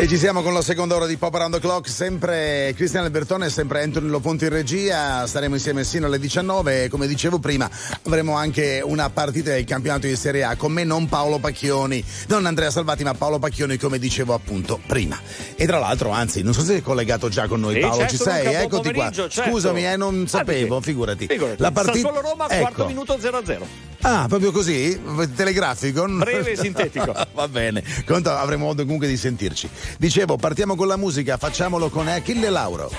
E 0.00 0.08
ci 0.08 0.16
siamo 0.16 0.40
con 0.40 0.54
la 0.54 0.62
seconda 0.62 0.94
ora 0.96 1.04
di 1.04 1.18
Pop 1.18 1.34
Around 1.34 1.56
the 1.56 1.60
Clock, 1.60 1.86
sempre 1.86 2.72
Cristian 2.74 3.04
Albertone 3.04 3.46
e 3.46 3.50
sempre 3.50 3.82
Anthony 3.82 4.08
Loponti 4.08 4.44
in 4.44 4.50
regia, 4.50 5.26
staremo 5.26 5.56
insieme 5.56 5.84
sino 5.84 6.06
alle 6.06 6.18
19 6.18 6.84
e 6.84 6.88
come 6.88 7.06
dicevo 7.06 7.38
prima 7.38 7.68
avremo 8.06 8.34
anche 8.34 8.80
una 8.82 9.10
partita 9.10 9.50
del 9.50 9.64
campionato 9.64 10.06
di 10.06 10.16
Serie 10.16 10.42
A, 10.44 10.56
con 10.56 10.72
me 10.72 10.84
non 10.84 11.06
Paolo 11.06 11.38
Pacchioni, 11.38 12.02
non 12.28 12.46
Andrea 12.46 12.70
Salvati 12.70 13.04
ma 13.04 13.12
Paolo 13.12 13.38
Pacchioni 13.38 13.76
come 13.76 13.98
dicevo 13.98 14.32
appunto 14.32 14.80
prima. 14.86 15.20
E 15.54 15.66
tra 15.66 15.78
l'altro, 15.78 16.08
anzi, 16.08 16.42
non 16.42 16.54
so 16.54 16.60
se 16.60 16.66
sei 16.68 16.82
collegato 16.82 17.28
già 17.28 17.46
con 17.46 17.60
noi 17.60 17.74
Sì, 17.74 17.80
Paolo, 17.80 17.96
certo, 17.98 18.16
ci 18.16 18.22
sei? 18.22 18.44
Luca, 18.46 18.62
Eccoti 18.62 18.92
qua. 18.94 19.10
certo. 19.12 19.42
Scusami, 19.50 19.86
eh, 19.86 19.96
non 19.98 20.22
Ah, 20.24 20.28
sapevo, 20.28 20.80
figurati. 20.80 21.26
Figurati. 21.26 21.60
La 21.60 21.72
partita 21.72 22.08
Sassuolo 22.08 22.26
Roma, 22.26 22.46
quarto 22.46 22.86
minuto 22.86 23.18
0-0. 23.18 23.88
Ah, 24.02 24.26
proprio 24.28 24.50
così? 24.50 24.98
Telegrafico? 25.34 26.06
Breve 26.06 26.52
e 26.52 26.56
sintetico. 26.56 27.12
Va 27.34 27.48
bene, 27.48 27.82
conto 28.06 28.30
avremo 28.30 28.66
modo 28.66 28.82
comunque 28.82 29.06
di 29.06 29.16
sentirci. 29.16 29.68
Dicevo, 29.98 30.36
partiamo 30.36 30.74
con 30.74 30.86
la 30.86 30.96
musica, 30.96 31.36
facciamolo 31.36 31.90
con 31.90 32.08
Achille 32.08 32.48
Lauro. 32.48 32.90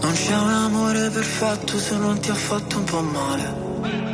Non 0.00 0.12
c'è 0.12 0.36
un 0.36 0.48
amore 0.48 1.10
perfetto 1.10 1.78
se 1.78 1.96
non 1.96 2.18
ti 2.20 2.30
ha 2.30 2.34
fatto 2.34 2.78
un 2.78 2.84
po' 2.84 3.00
male. 3.02 4.13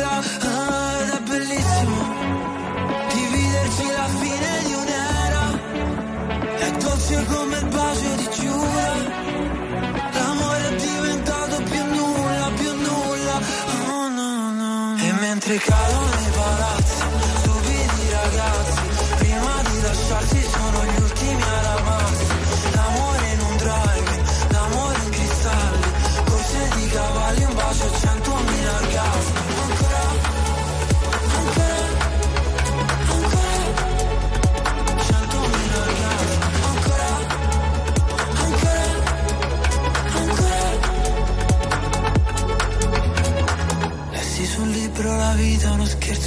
giungla 0.00 0.39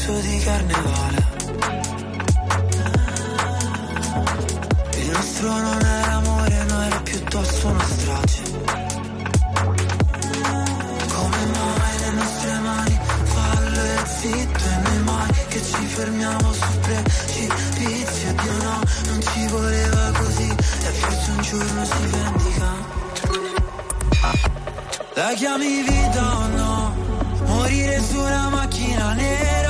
scherzo 0.03 0.19
di 0.19 0.37
carnevale. 0.39 1.31
Il 4.97 5.09
nostro 5.11 5.49
non 5.49 5.79
era 5.81 6.13
amore, 6.13 6.63
no 6.65 6.81
era 6.81 6.99
piuttosto 6.99 7.67
una 7.67 7.85
strage. 7.85 8.41
Come 11.13 11.45
mai 11.55 11.99
le 11.99 12.11
nostre 12.11 12.59
mani 12.59 12.99
fallo 13.23 13.81
e 13.81 14.05
zitto 14.19 14.63
e 14.65 14.77
noi 14.83 15.03
mai 15.03 15.31
che 15.47 15.61
ci 15.63 15.85
fermiamo 15.85 16.53
su 16.53 16.79
precipizio 16.81 18.33
Dio 18.41 18.57
no, 18.63 18.81
non 19.05 19.21
ci 19.21 19.47
voleva 19.47 20.11
così. 20.17 20.49
E 20.49 20.91
forse 20.99 21.31
un 21.31 21.41
giorno 21.41 21.85
si 21.85 22.07
vendica. 22.11 22.91
La 25.15 25.33
chiami 25.35 25.81
vita 25.83 26.37
o 26.37 26.47
no? 26.47 26.95
Morire 27.45 28.01
su 28.01 28.19
una 28.19 28.49
macchina 28.49 29.13
nera 29.13 29.62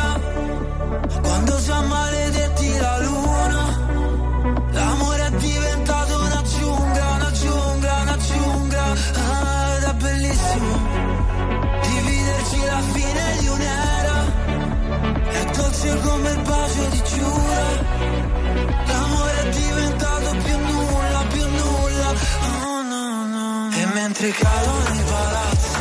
già 1.65 1.81
maledetti 1.81 2.77
la 2.77 2.99
luna. 2.99 3.61
L'amore 4.71 5.25
è 5.25 5.31
diventato 5.31 6.19
una 6.19 6.41
giungla, 6.43 7.05
una 7.15 7.31
giungla, 7.31 7.93
una 8.01 8.17
giungla. 8.17 8.83
Ah, 9.15 9.75
Ed 9.75 9.83
è 9.83 9.93
bellissimo 9.93 10.71
Dividerci 11.87 12.59
la 12.65 12.81
fine 12.93 13.37
di 13.39 13.47
un'era. 13.47 14.17
È 15.39 15.43
dolce 15.55 15.99
come 16.01 16.29
il 16.31 16.41
bacio 16.41 16.85
di 16.89 17.03
Giura. 17.11 17.65
L'amore 18.87 19.41
è 19.43 19.49
diventato 19.49 20.35
più 20.43 20.57
nulla, 20.57 21.23
più 21.31 21.47
nulla. 21.47 22.09
Oh 22.65 22.81
no 22.81 23.25
no. 23.27 23.69
E 23.73 23.85
mentre 23.93 24.29
cadono 24.31 24.93
i 24.93 25.03
palazzi 25.09 25.72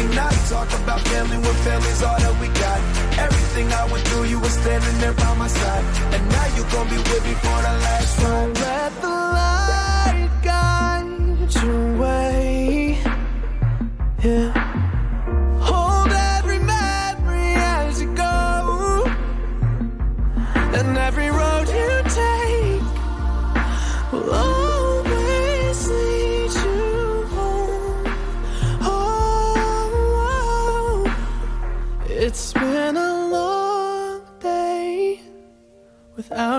We 0.00 0.06
not 0.14 0.32
talk 0.48 0.72
about 0.80 1.00
family 1.00 1.36
when 1.36 1.54
family's 1.56 2.02
all 2.02 2.18
that 2.18 2.40
we 2.40 2.48
got? 2.48 2.80
Everything 3.18 3.70
I 3.70 3.84
went 3.92 4.02
through, 4.08 4.24
you 4.24 4.40
were 4.40 4.48
standing 4.48 4.98
there 4.98 5.12
by 5.12 5.34
my 5.34 5.46
side. 5.46 5.84
And 6.14 6.26
now 6.30 6.46
you 6.56 6.62
gon' 6.72 6.88
be 6.88 6.96
with 6.96 7.24
me 7.26 7.34
for 7.34 7.58
the 7.66 7.74
last 7.84 8.22
ride. 8.22 8.56
Let 8.64 8.92
the 9.02 9.08
light 9.08 10.30
guide 10.42 11.54
your 11.54 11.98
way. 11.98 12.98
Yeah. 14.24 14.69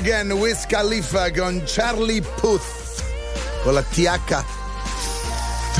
again, 0.00 0.32
Wiz 0.32 0.64
Khalifa 0.66 1.30
con 1.30 1.62
Charlie 1.66 2.22
Puth. 2.22 2.62
Con 3.62 3.74
la 3.74 3.82
TH. 3.82 4.44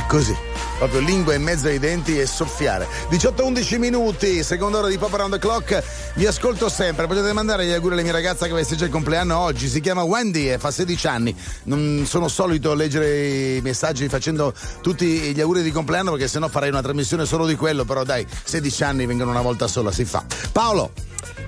Così. 0.07 0.37
Proprio 0.77 1.01
lingua 1.01 1.35
in 1.35 1.43
mezzo 1.43 1.69
ai 1.69 1.79
denti 1.79 2.19
e 2.19 2.27
soffiare. 2.27 2.87
18-11 3.11 3.79
minuti, 3.79 4.43
seconda 4.43 4.79
ora 4.79 4.89
di 4.89 4.99
Pop 4.99 5.13
Around 5.13 5.35
the 5.35 5.39
Clock. 5.39 5.83
Vi 6.15 6.27
ascolto 6.27 6.69
sempre. 6.69 7.07
Potete 7.07 7.33
mandare 7.33 7.65
gli 7.65 7.73
auguri 7.73 7.95
alla 7.95 8.03
mia 8.03 8.13
ragazza 8.13 8.47
che 8.47 8.55
festeggia 8.55 8.85
il 8.85 8.91
compleanno 8.91 9.39
oggi. 9.39 9.69
Si 9.69 9.81
chiama 9.81 10.03
Wendy 10.03 10.51
e 10.51 10.59
fa 10.59 10.71
16 10.71 11.07
anni. 11.07 11.35
Non 11.65 12.05
sono 12.07 12.29
solito 12.29 12.75
leggere 12.75 13.57
i 13.57 13.61
messaggi 13.63 14.09
facendo 14.09 14.53
tutti 14.83 15.07
gli 15.07 15.41
auguri 15.41 15.63
di 15.63 15.71
compleanno 15.71 16.11
perché 16.11 16.29
sennò 16.29 16.49
farei 16.49 16.69
una 16.69 16.83
trasmissione 16.83 17.25
solo 17.25 17.47
di 17.47 17.57
quello. 17.57 17.85
Però 17.85 18.05
dai, 18.05 18.27
16 18.45 18.83
anni 18.83 19.07
vengono 19.07 19.31
una 19.31 19.43
volta 19.43 19.67
sola, 19.67 19.91
si 19.91 20.05
fa. 20.05 20.25
Paolo. 20.53 20.93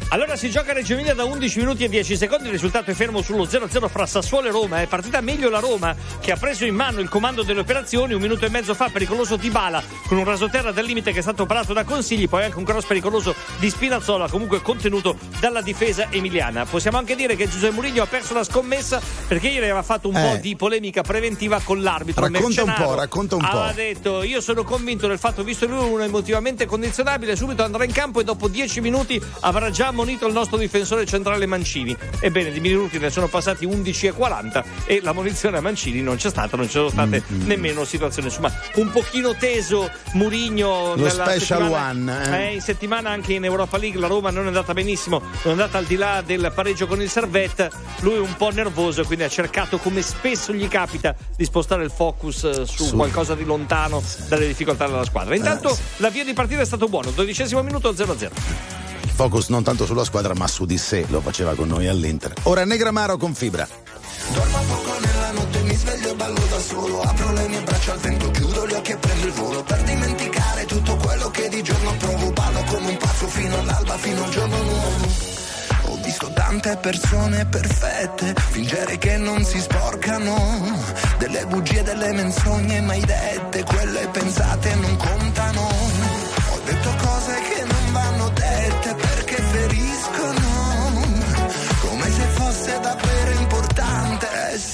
Allora 0.08 0.36
si 0.36 0.50
gioca 0.50 0.72
a 0.72 0.74
Reggio 0.74 0.92
Emilia 0.92 1.14
da 1.14 1.24
11 1.24 1.58
minuti 1.60 1.84
e 1.84 1.88
10 1.88 2.16
secondi, 2.18 2.44
il 2.44 2.50
risultato 2.50 2.90
è 2.90 2.94
fermo 2.94 3.22
sullo 3.22 3.44
0-0 3.44 3.88
fra 3.88 4.04
Sassuolo 4.04 4.48
e 4.48 4.50
Roma. 4.50 4.82
È 4.82 4.86
partita 4.86 5.22
meglio 5.22 5.48
la 5.48 5.58
Roma 5.58 5.96
che 6.20 6.32
ha 6.32 6.36
preso 6.36 6.66
in 6.66 6.74
mano 6.74 7.00
il 7.00 7.08
comando 7.08 7.42
delle 7.42 7.60
operazioni 7.60 8.12
un 8.12 8.20
minuto 8.20 8.44
e 8.44 8.50
mezzo 8.50 8.74
fa, 8.74 8.90
pericoloso 8.92 9.36
di 9.36 9.48
Bala 9.48 9.82
con 10.06 10.18
un 10.18 10.24
rasoterra 10.24 10.70
del 10.70 10.84
limite 10.84 11.12
che 11.12 11.20
è 11.20 11.22
stato 11.22 11.46
parato 11.46 11.72
da 11.72 11.84
Consigli, 11.84 12.28
poi 12.28 12.44
anche 12.44 12.58
un 12.58 12.64
cross 12.64 12.84
pericoloso 12.84 13.34
di 13.58 13.70
Spinazzola, 13.70 14.28
comunque 14.28 14.60
contenuto 14.60 15.16
dalla 15.40 15.62
difesa 15.62 16.08
emiliana. 16.10 16.66
Possiamo 16.66 16.98
anche 16.98 17.16
dire 17.16 17.34
che 17.34 17.48
Giuseppe 17.48 17.72
Mourinho 17.72 18.02
ha 18.02 18.06
perso 18.06 18.34
la 18.34 18.44
scommessa 18.44 19.00
perché 19.26 19.46
ieri 19.48 19.64
aveva 19.64 19.82
fatto 19.82 20.08
un 20.10 20.16
Eh. 20.16 20.28
po' 20.34 20.36
di 20.42 20.56
polemica 20.56 21.00
preventiva 21.00 21.58
con 21.64 21.80
l'arbitro. 21.80 22.26
Racconta 22.28 22.62
un 22.64 22.74
po', 22.76 22.94
racconta 22.94 23.36
un 23.36 23.40
po'. 23.48 23.56
Aveva 23.60 23.72
detto 23.72 24.22
io 24.22 24.42
sono 24.42 24.62
convinto 24.62 25.06
del 25.06 25.18
fatto 25.18 25.42
visto 25.42 25.66
lui 25.66 25.88
uno 25.88 26.02
emotivamente 26.02 26.66
condizionabile 26.66 27.34
subito 27.34 27.62
andrà 27.62 27.84
in 27.84 27.92
campo 27.92 28.20
e 28.20 28.24
dopo 28.24 28.48
10 28.48 28.82
minuti 28.82 29.18
avrà 29.40 29.61
già 29.70 29.88
ammonito 29.88 30.26
il 30.26 30.32
nostro 30.32 30.56
difensore 30.56 31.04
centrale 31.06 31.46
Mancini. 31.46 31.96
Ebbene 32.20 32.50
di 32.50 32.60
minuti 32.60 32.98
ne 32.98 33.10
sono 33.10 33.28
passati 33.28 33.64
11 33.64 34.06
e 34.08 34.12
40 34.12 34.64
e 34.86 35.00
la 35.02 35.12
munizione 35.12 35.58
a 35.58 35.60
Mancini 35.60 36.00
non 36.02 36.16
c'è 36.16 36.30
stata 36.30 36.56
non 36.56 36.66
ci 36.66 36.72
sono 36.72 36.88
state 36.88 37.22
Mm, 37.32 37.46
nemmeno 37.46 37.84
situazioni. 37.84 38.28
Insomma 38.28 38.52
un 38.74 38.90
pochino 38.90 39.34
teso 39.34 39.90
Murigno 40.14 40.94
Lo 40.96 41.08
special 41.08 41.70
one, 41.70 42.48
eh. 42.48 42.54
in 42.54 42.60
settimana 42.60 43.10
anche 43.10 43.32
in 43.34 43.44
Europa 43.44 43.76
League 43.78 43.98
la 44.00 44.06
Roma 44.06 44.30
non 44.30 44.44
è 44.44 44.46
andata 44.48 44.72
benissimo 44.72 45.18
non 45.20 45.30
è 45.44 45.50
andata 45.50 45.78
al 45.78 45.84
di 45.84 45.96
là 45.96 46.22
del 46.24 46.52
pareggio 46.54 46.86
con 46.86 47.00
il 47.00 47.08
Servette. 47.10 47.70
Lui 48.00 48.14
è 48.14 48.18
un 48.20 48.34
po' 48.36 48.50
nervoso 48.50 49.04
quindi 49.04 49.24
ha 49.24 49.28
cercato 49.28 49.78
come 49.78 50.02
spesso 50.02 50.52
gli 50.52 50.68
capita 50.68 51.14
di 51.36 51.44
spostare 51.44 51.84
il 51.84 51.90
focus 51.90 52.44
eh, 52.44 52.66
su, 52.66 52.84
Su. 52.84 52.96
qualcosa 52.96 53.34
di 53.34 53.44
lontano 53.44 54.02
dalle 54.28 54.46
difficoltà 54.46 54.86
della 54.86 55.04
squadra. 55.04 55.34
Intanto 55.34 55.70
Eh, 55.70 55.74
sì. 55.74 55.82
l'avvio 55.96 56.24
di 56.24 56.32
partita 56.32 56.60
è 56.62 56.66
stato 56.66 56.88
buono. 56.88 57.10
Dodicesimo 57.10 57.62
minuto 57.62 57.92
0-0 57.92 58.91
Focus 59.14 59.48
non 59.48 59.62
tanto 59.62 59.86
sulla 59.86 60.04
squadra 60.04 60.34
ma 60.34 60.46
su 60.48 60.64
di 60.64 60.78
sé, 60.78 61.04
lo 61.08 61.20
faceva 61.20 61.54
con 61.54 61.68
noi 61.68 61.86
all'Inter. 61.86 62.32
Ora 62.44 62.64
Negramaro 62.64 63.16
con 63.16 63.34
fibra. 63.34 63.68
Dormo 64.32 64.58
poco 64.66 64.98
nella 65.00 65.30
notte, 65.32 65.58
mi 65.60 65.74
sveglio 65.74 66.10
e 66.10 66.14
ballo 66.14 66.40
da 66.48 66.58
solo. 66.60 67.02
Apro 67.02 67.32
le 67.32 67.48
mie 67.48 67.60
braccia 67.62 67.92
al 67.92 67.98
vento, 67.98 68.30
chiudo 68.30 68.66
gli 68.66 68.72
occhi 68.72 68.90
e 68.92 68.96
prendo 68.96 69.26
il 69.26 69.32
volo. 69.32 69.62
Per 69.62 69.82
dimenticare 69.82 70.64
tutto 70.64 70.96
quello 70.96 71.30
che 71.30 71.48
di 71.48 71.62
giorno 71.62 71.94
provo. 71.98 72.30
Ballo 72.32 72.64
come 72.64 72.88
un 72.88 72.96
pazzo 72.96 73.26
fino 73.28 73.58
all'alba, 73.58 73.96
fino 73.98 74.24
al 74.24 74.30
giorno 74.30 74.62
nuovo. 74.62 75.30
Ho 75.84 75.98
visto 76.02 76.32
tante 76.32 76.76
persone 76.80 77.46
perfette, 77.46 78.34
fingere 78.50 78.98
che 78.98 79.16
non 79.18 79.44
si 79.44 79.60
sporcano, 79.60 80.80
delle 81.18 81.44
bugie, 81.46 81.82
delle 81.82 82.12
menzogne 82.12 82.80
mai 82.80 83.00
dette, 83.00 83.64
quelle 83.64 84.08
pensate 84.08 84.74
non 84.76 84.96
contano. 84.96 85.60
Ho 85.60 86.60
detto 86.64 86.94
cose 87.02 87.34
che 87.54 87.61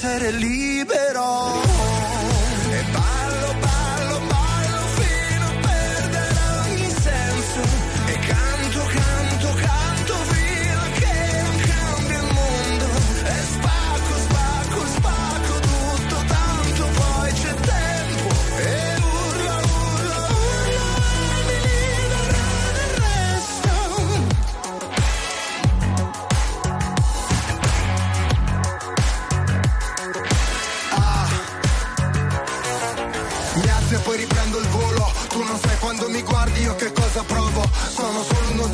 essere 0.01 0.31
libero. 0.31 1.68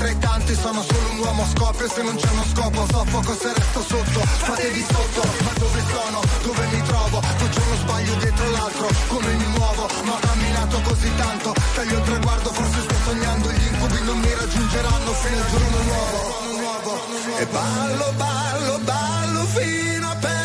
Tra 0.05 0.11
i 0.11 0.19
tanti 0.19 0.53
Sono 0.53 0.81
solo 0.83 1.09
un 1.11 1.19
uomo 1.19 1.41
a 1.41 1.47
scoppio 1.47 1.89
Se 1.89 2.01
non 2.03 2.15
c'è 2.15 2.29
uno 2.29 2.45
scopo 2.53 2.85
soffoco 2.91 3.33
se 3.33 3.53
resto 3.53 3.81
sotto 3.81 4.19
Fatevi 4.45 4.85
sotto 4.87 5.21
Ma 5.43 5.51
dove 5.57 5.81
sono? 5.89 6.21
Dove 6.43 6.65
mi 6.67 6.81
trovo? 6.83 7.21
Faccio 7.21 7.61
uno 7.65 7.75
sbaglio 7.75 8.13
dietro 8.15 8.49
l'altro 8.51 8.87
Come 9.07 9.33
mi 9.33 9.47
muovo? 9.57 9.87
Ma 10.03 10.13
ho 10.13 10.19
camminato 10.19 10.81
così 10.81 11.09
tanto 11.15 11.53
Taglio 11.73 11.97
il 11.97 12.03
traguardo 12.03 12.49
Forse 12.51 12.81
sto 12.81 12.95
sognando 13.05 13.51
Gli 13.51 13.65
incubi 13.65 14.03
non 14.03 14.19
mi 14.19 14.33
raggiungeranno 14.33 15.11
Fino 15.13 15.37
al 15.41 15.49
giorno 15.49 15.81
nuovo 15.83 17.37
E 17.37 17.45
ballo, 17.47 18.13
ballo, 18.15 18.79
ballo 18.83 19.45
Fino 19.45 20.09
a 20.09 20.15
perdere 20.15 20.44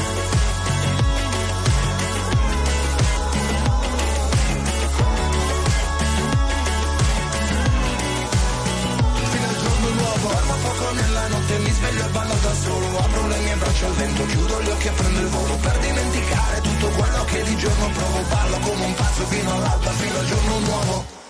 vento, 14.01 14.25
chiudo 14.25 14.61
gli 14.61 14.69
occhi 14.69 14.87
e 14.87 14.91
prendo 14.91 15.19
il 15.19 15.27
volo 15.27 15.55
Per 15.57 15.77
dimenticare 15.77 16.61
tutto 16.61 16.87
quello 16.89 17.23
che 17.25 17.43
di 17.43 17.55
giorno 17.55 17.89
provo. 17.89 18.21
Ballo 18.29 18.57
come 18.59 18.85
un 18.85 18.93
pazzo 18.95 19.25
fino 19.25 19.53
all'alba, 19.53 19.91
fino 19.91 20.17
al 20.17 20.25
giorno 20.25 20.59
nuovo 20.59 21.20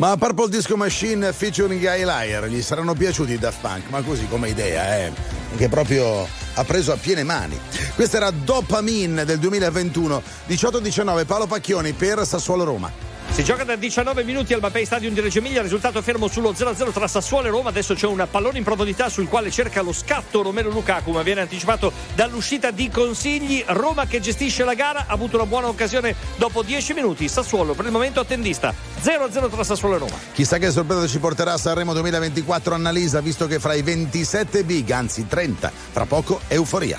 Ma 0.00 0.16
Purple 0.16 0.48
Disco 0.48 0.78
Machine 0.78 1.30
featuring 1.30 1.78
Guy 1.78 2.06
Liar 2.06 2.46
gli 2.46 2.62
saranno 2.62 2.94
piaciuti 2.94 3.32
i 3.32 3.38
Daft 3.38 3.60
Punk, 3.60 3.90
ma 3.90 4.00
così 4.00 4.26
come 4.28 4.48
idea, 4.48 4.96
eh? 4.96 5.12
Che 5.54 5.68
proprio 5.68 6.26
ha 6.54 6.64
preso 6.64 6.92
a 6.92 6.96
piene 6.96 7.22
mani. 7.22 7.60
Questa 7.94 8.16
era 8.16 8.30
Dopamin 8.30 9.24
del 9.26 9.38
2021, 9.38 10.22
18-19 10.48 11.26
Paolo 11.26 11.46
Pacchioni 11.46 11.92
per 11.92 12.24
Sassuolo 12.24 12.64
Roma. 12.64 13.09
Si 13.32 13.44
gioca 13.44 13.62
da 13.62 13.76
19 13.76 14.24
minuti 14.24 14.52
al 14.52 14.60
Mapei 14.60 14.84
Stadium 14.84 15.14
di 15.14 15.20
Reggio 15.20 15.38
Emilia, 15.38 15.62
risultato 15.62 16.02
fermo 16.02 16.26
sullo 16.26 16.52
0-0 16.52 16.92
tra 16.92 17.06
Sassuolo 17.06 17.46
e 17.46 17.50
Roma. 17.50 17.70
Adesso 17.70 17.94
c'è 17.94 18.06
un 18.06 18.26
pallone 18.28 18.58
in 18.58 18.64
profondità 18.64 19.08
sul 19.08 19.28
quale 19.28 19.50
cerca 19.50 19.82
lo 19.82 19.92
scatto 19.92 20.42
Romero 20.42 20.68
Lukaku, 20.68 21.12
ma 21.12 21.22
viene 21.22 21.40
anticipato 21.40 21.92
dall'uscita 22.14 22.72
di 22.72 22.90
Consigli. 22.90 23.62
Roma 23.68 24.06
che 24.06 24.20
gestisce 24.20 24.64
la 24.64 24.74
gara, 24.74 25.04
ha 25.06 25.12
avuto 25.12 25.36
una 25.36 25.46
buona 25.46 25.68
occasione 25.68 26.14
dopo 26.36 26.62
10 26.62 26.92
minuti. 26.92 27.28
Sassuolo 27.28 27.74
per 27.74 27.86
il 27.86 27.92
momento 27.92 28.18
attendista. 28.18 28.74
0-0 29.00 29.48
tra 29.48 29.64
Sassuolo 29.64 29.94
e 29.94 29.98
Roma. 29.98 30.18
Chissà 30.32 30.58
che 30.58 30.70
sorpresa 30.70 31.06
ci 31.06 31.20
porterà 31.20 31.52
a 31.52 31.56
Sanremo 31.56 31.92
2024 31.92 32.74
Annalisa, 32.74 33.20
visto 33.20 33.46
che 33.46 33.60
fra 33.60 33.74
i 33.74 33.82
27 33.82 34.64
big, 34.64 34.90
anzi 34.90 35.26
30, 35.28 35.70
fra 35.92 36.04
poco 36.04 36.40
euforia. 36.48 36.98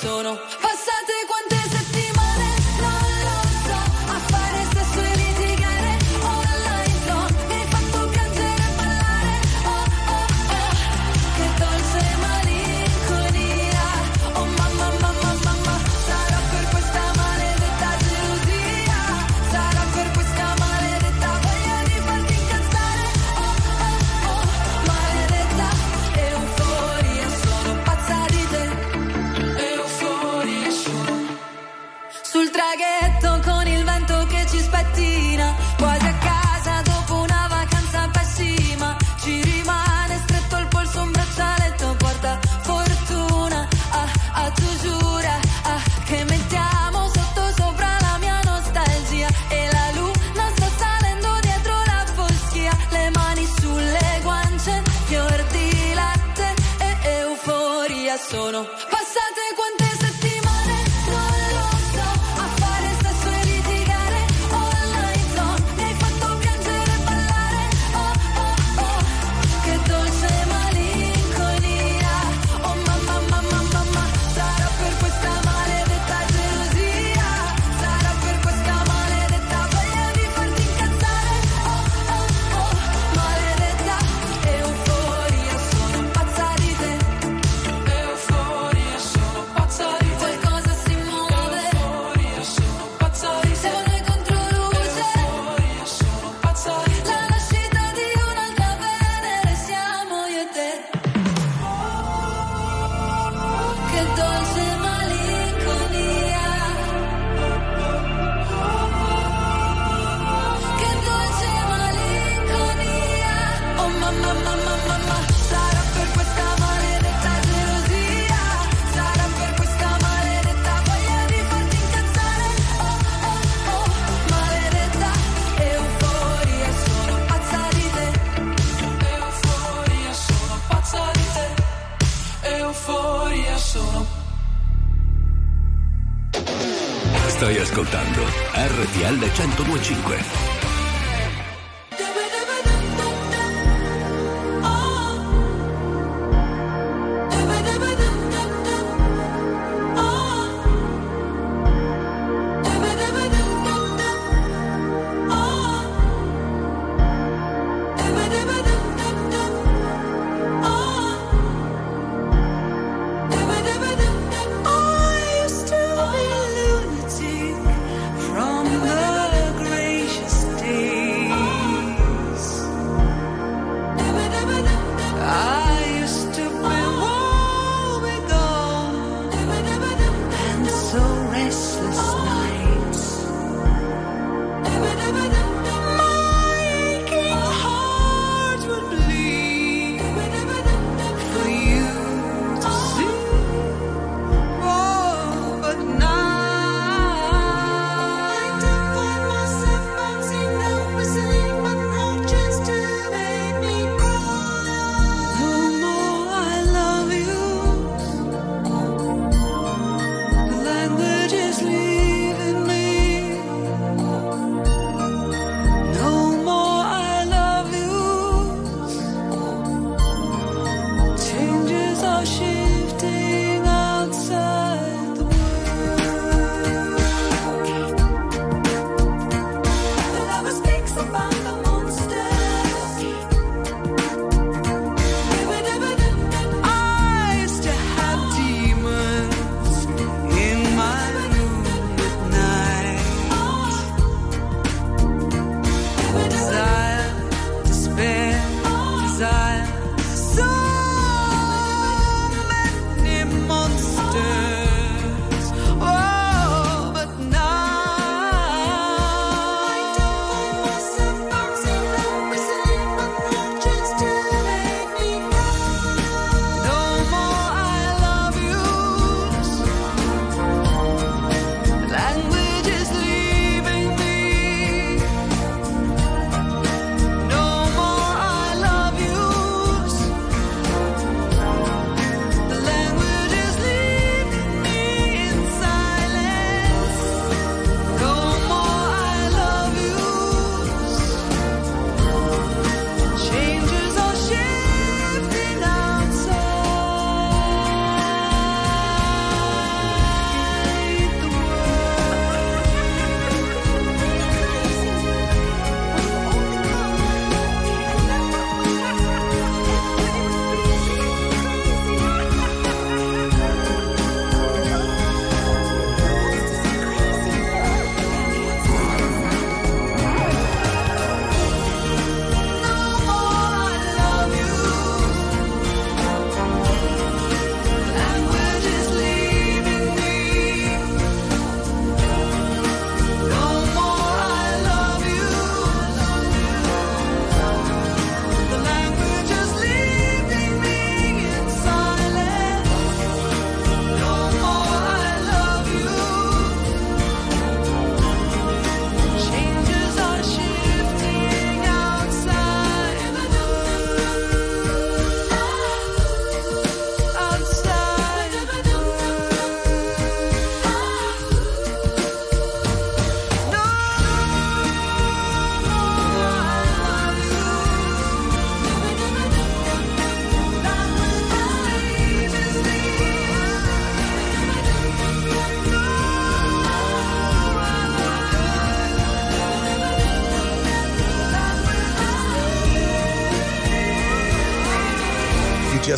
sono 0.00 0.40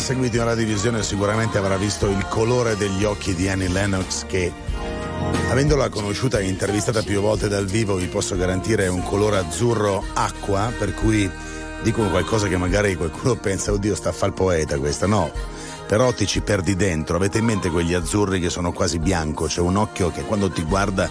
seguito 0.03 0.35
in 0.35 0.43
radiovisione 0.43 1.01
sicuramente 1.01 1.57
avrà 1.57 1.77
visto 1.77 2.09
il 2.09 2.27
colore 2.27 2.75
degli 2.75 3.05
occhi 3.05 3.33
di 3.33 3.47
Annie 3.47 3.69
Lennox 3.69 4.25
che 4.25 4.51
avendola 5.49 5.87
conosciuta 5.87 6.39
e 6.39 6.47
intervistata 6.49 7.01
più 7.01 7.21
volte 7.21 7.47
dal 7.47 7.65
vivo 7.65 7.95
vi 7.95 8.07
posso 8.07 8.35
garantire 8.35 8.89
un 8.89 9.01
colore 9.01 9.37
azzurro 9.37 10.03
acqua 10.11 10.73
per 10.77 10.93
cui 10.93 11.31
dicono 11.83 12.09
qualcosa 12.09 12.49
che 12.49 12.57
magari 12.57 12.97
qualcuno 12.97 13.35
pensa 13.35 13.71
oddio 13.71 13.95
sta 13.95 14.09
a 14.09 14.11
fare 14.11 14.31
il 14.31 14.33
poeta 14.33 14.77
questa. 14.77 15.07
No 15.07 15.31
però 15.87 16.11
ti 16.11 16.25
ci 16.25 16.41
perdi 16.41 16.75
dentro. 16.75 17.17
Avete 17.17 17.37
in 17.37 17.45
mente 17.45 17.69
quegli 17.69 17.93
azzurri 17.93 18.39
che 18.39 18.49
sono 18.49 18.71
quasi 18.71 18.99
bianco? 18.99 19.45
C'è 19.45 19.59
un 19.59 19.75
occhio 19.75 20.11
che 20.11 20.23
quando 20.23 20.49
ti 20.49 20.63
guarda 20.63 21.09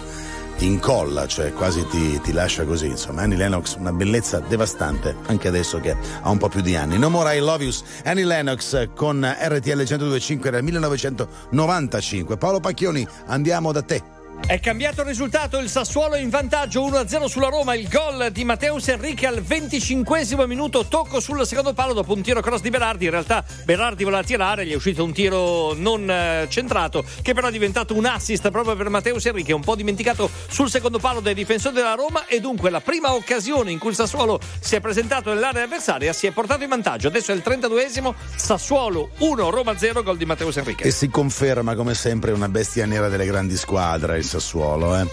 ti 0.63 0.69
incolla, 0.69 1.27
cioè 1.27 1.51
quasi 1.51 1.85
ti, 1.87 2.21
ti 2.21 2.31
lascia 2.31 2.63
così. 2.63 2.85
Insomma, 2.85 3.23
Annie 3.23 3.35
Lennox, 3.35 3.75
una 3.75 3.91
bellezza 3.91 4.39
devastante, 4.39 5.13
anche 5.25 5.49
adesso 5.49 5.81
che 5.81 5.93
ha 6.21 6.29
un 6.29 6.37
po' 6.37 6.47
più 6.47 6.61
di 6.61 6.73
anni. 6.77 6.97
No 6.97 7.09
More 7.09 7.35
I 7.35 7.39
Love 7.39 7.65
You, 7.65 7.73
Annie 8.05 8.23
Lennox 8.23 8.91
con 8.95 9.25
RTL 9.25 9.75
1025 9.75 10.47
era 10.47 10.57
il 10.59 10.63
1995. 10.63 12.37
Paolo 12.37 12.61
Pacchioni, 12.61 13.05
andiamo 13.25 13.73
da 13.73 13.81
te. 13.81 14.12
È 14.45 14.59
cambiato 14.59 15.01
il 15.01 15.07
risultato, 15.07 15.57
il 15.57 15.69
Sassuolo 15.69 16.17
in 16.17 16.29
vantaggio 16.29 16.85
1-0 16.85 17.25
sulla 17.25 17.47
Roma, 17.47 17.75
il 17.75 17.87
gol 17.87 18.29
di 18.29 18.43
Matteus 18.43 18.89
Enrique 18.89 19.25
al 19.25 19.41
25 19.41 20.45
minuto, 20.47 20.85
tocco 20.85 21.21
sul 21.21 21.47
secondo 21.47 21.73
palo 21.73 21.93
dopo 21.93 22.13
un 22.13 22.21
tiro 22.21 22.41
cross 22.41 22.59
di 22.59 22.69
Berardi, 22.69 23.05
in 23.05 23.11
realtà 23.11 23.43
Berardi 23.63 24.03
voleva 24.03 24.21
tirare, 24.21 24.65
gli 24.65 24.73
è 24.73 24.75
uscito 24.75 25.01
un 25.05 25.13
tiro 25.13 25.73
non 25.73 26.09
eh, 26.09 26.47
centrato 26.49 27.05
che 27.21 27.33
però 27.33 27.47
è 27.47 27.51
diventato 27.51 27.95
un 27.95 28.05
assist 28.05 28.51
proprio 28.51 28.75
per 28.75 28.89
Matteus 28.89 29.25
Enrique, 29.25 29.53
un 29.53 29.63
po' 29.63 29.75
dimenticato 29.75 30.29
sul 30.49 30.69
secondo 30.69 30.99
palo 30.99 31.21
dai 31.21 31.33
difensori 31.33 31.73
della 31.73 31.95
Roma 31.95 32.27
e 32.27 32.41
dunque 32.41 32.69
la 32.69 32.81
prima 32.81 33.13
occasione 33.13 33.71
in 33.71 33.79
cui 33.79 33.91
il 33.91 33.95
Sassuolo 33.95 34.41
si 34.59 34.75
è 34.75 34.81
presentato 34.81 35.33
nell'area 35.33 35.63
avversaria 35.63 36.11
si 36.11 36.27
è 36.27 36.31
portato 36.31 36.63
in 36.63 36.69
vantaggio, 36.69 37.07
adesso 37.07 37.31
è 37.31 37.35
il 37.35 37.43
32esimo, 37.45 38.13
Sassuolo 38.35 39.11
1, 39.19 39.49
Roma 39.49 39.77
0, 39.77 40.03
gol 40.03 40.17
di 40.17 40.25
Matteus 40.25 40.57
Enrique. 40.57 40.85
E 40.85 40.91
si 40.91 41.07
conferma 41.07 41.75
come 41.75 41.93
sempre 41.93 42.33
una 42.33 42.49
bestia 42.49 42.85
nera 42.85 43.07
delle 43.07 43.25
grandi 43.25 43.55
squadre, 43.55 44.17
il 44.17 44.31
Sassuolo. 44.39 44.97
eh. 44.97 45.05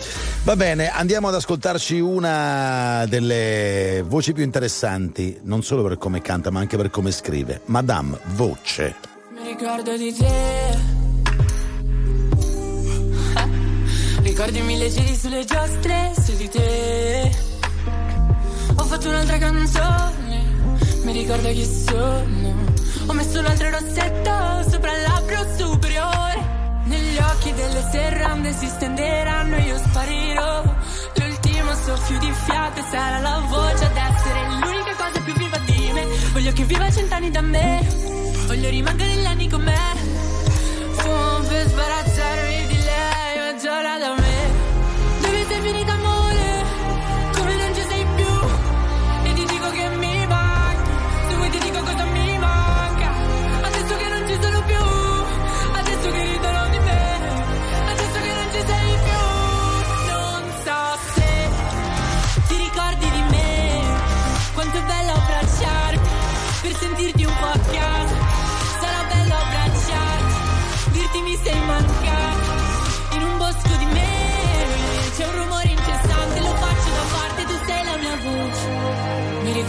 Va 0.45 0.57
bene, 0.57 0.89
andiamo 0.89 1.29
ad 1.29 1.35
ascoltarci 1.35 2.01
una 2.01 3.05
delle 3.07 4.03
voci 4.07 4.33
più 4.33 4.43
interessanti, 4.43 5.39
non 5.43 5.63
solo 5.63 5.83
per 5.83 5.99
come 5.99 6.23
canta, 6.23 6.51
ma 6.51 6.61
anche 6.61 6.79
per 6.79 6.89
come 6.89 7.11
scrive. 7.11 7.61
Madame 7.67 8.19
Voce. 8.35 8.95
Mi 9.35 9.49
ricordo 9.49 9.95
di 9.97 10.15
te. 10.15 10.79
Ricordi 14.23 14.61
mille 14.63 14.89
giri 14.91 15.15
sulle 15.15 15.45
giostre 15.45 16.13
su 16.25 16.35
di 16.37 16.49
te. 16.49 17.31
Ho 18.77 18.85
fatto 18.85 19.09
un'altra 19.09 19.37
canzone. 19.37 20.45
Mi 21.05 21.13
ricordo 21.13 21.49
chi 21.51 21.65
sono. 21.67 22.69
Ho 23.07 23.13
messo 23.13 23.39
un 23.39 23.45
altro 23.47 23.69
rossetto 23.71 24.71
sopra 24.71 24.95
il 24.97 25.03
labbro 25.03 25.47
superiore. 25.59 25.80
Occhi 27.41 27.55
delle 27.55 27.83
serrande 27.91 28.53
si 28.53 28.67
stenderanno 28.67 29.57
e 29.57 29.63
io 29.63 29.79
sparirò. 29.79 30.63
L'ultimo 31.15 31.75
soffio 31.75 32.19
di 32.19 32.31
fiato 32.45 32.83
sarà 32.91 33.19
la 33.21 33.43
voce 33.49 33.83
ad 33.87 33.97
essere 33.97 34.47
l'unica 34.47 34.95
cosa 34.95 35.21
più 35.25 35.33
viva 35.33 35.57
di 35.65 35.91
me. 35.95 36.07
Voglio 36.33 36.53
che 36.53 36.65
viva 36.65 36.91
cent'anni 36.91 37.31
da 37.31 37.41
me. 37.41 37.81
Voglio 38.47 38.69
rimanere 38.69 39.15
negli 39.15 39.25
anni 39.25 39.49
con 39.49 39.63
me. 39.63 39.75
Fumo 40.97 41.39
per 41.49 41.67
sbarazzarmi 41.67 42.67
di 42.67 42.77
lei, 42.77 43.53
mezz'ora 43.53 43.99
da 43.99 44.15
me. 44.19 44.51
Dove 45.23 45.47
sei 45.49 45.61
finita 45.63 46.00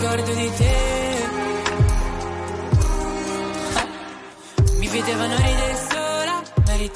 ricordo 0.02 0.34
di 0.34 0.52
te. 0.58 0.76
Mi 4.78 4.88
vedevano 4.88 5.36
ridere 5.36 5.78
sola, 5.90 6.42
ma 6.66 6.74
eri 6.74 6.92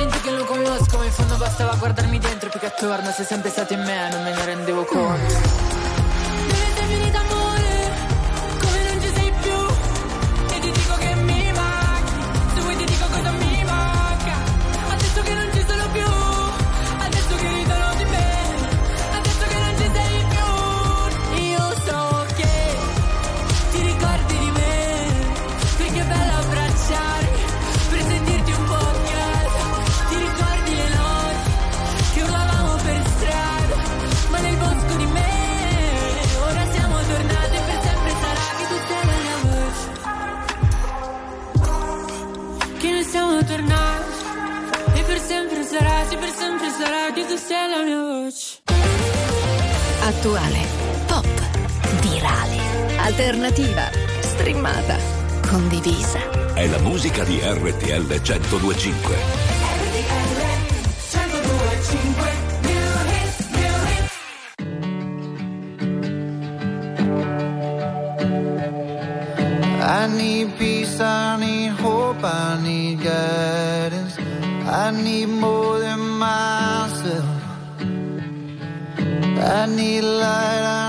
gente 0.00 0.20
che 0.20 0.30
non 0.30 0.46
conosco 0.46 0.96
Ma 0.96 1.04
in 1.04 1.12
fondo 1.12 1.36
bastava 1.36 1.74
guardarmi 1.74 2.18
dentro 2.18 2.48
Più 2.48 2.58
che 2.58 2.66
attorno 2.66 3.10
sei 3.10 3.24
sempre 3.24 3.50
stato 3.50 3.74
in 3.74 3.80
me 3.80 4.08
Non 4.10 4.22
me 4.22 4.34
ne 4.34 4.44
rendevo 4.44 4.84
conto 4.84 5.69
Attuale, 50.20 50.66
pop, 51.06 51.24
virale, 52.02 52.58
alternativa, 52.98 53.88
streamata, 54.20 54.98
condivisa. 55.48 56.52
È 56.52 56.66
la 56.66 56.78
musica 56.80 57.24
di 57.24 57.40
RTL 57.42 58.20
1025. 58.20 59.16
I 69.80 70.06
need 70.06 70.50
peace, 70.58 71.00
I 71.00 71.38
need 71.38 71.70
hope, 71.80 72.22
I 72.22 72.58
need 72.60 73.00
guidance. 73.00 74.18
I 74.66 74.90
need 74.90 75.28
more 75.30 75.69
I 79.50 79.66
need 79.66 80.02
light, 80.02 80.79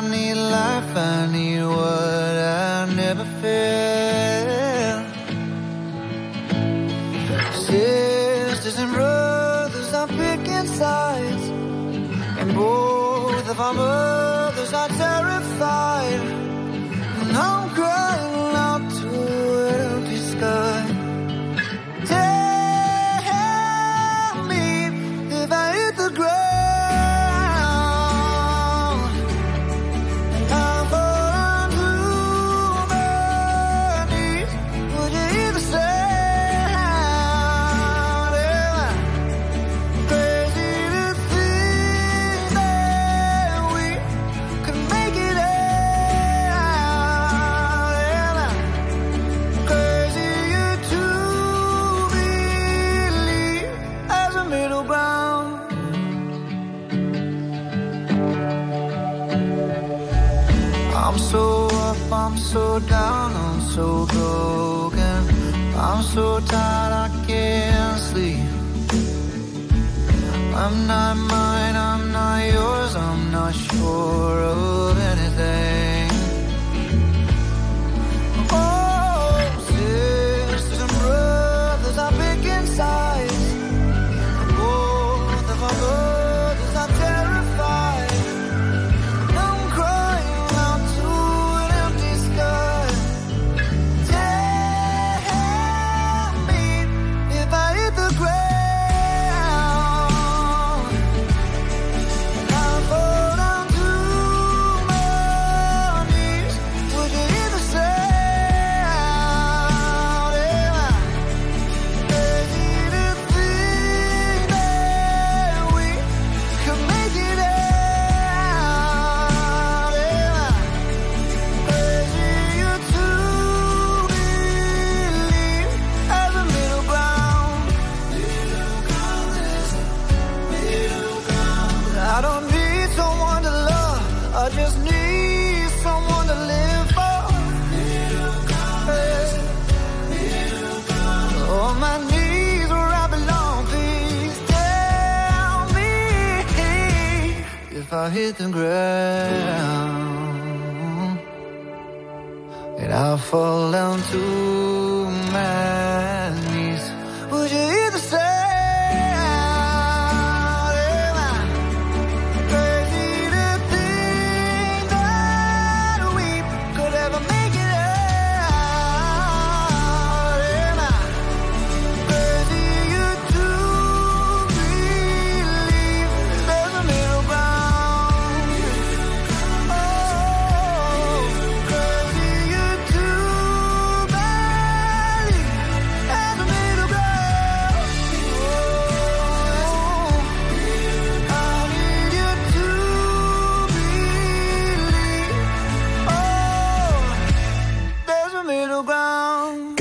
so 63.76 64.06
broken. 64.06 65.20
I'm 65.76 66.04
so 66.04 66.42
tired, 66.42 66.81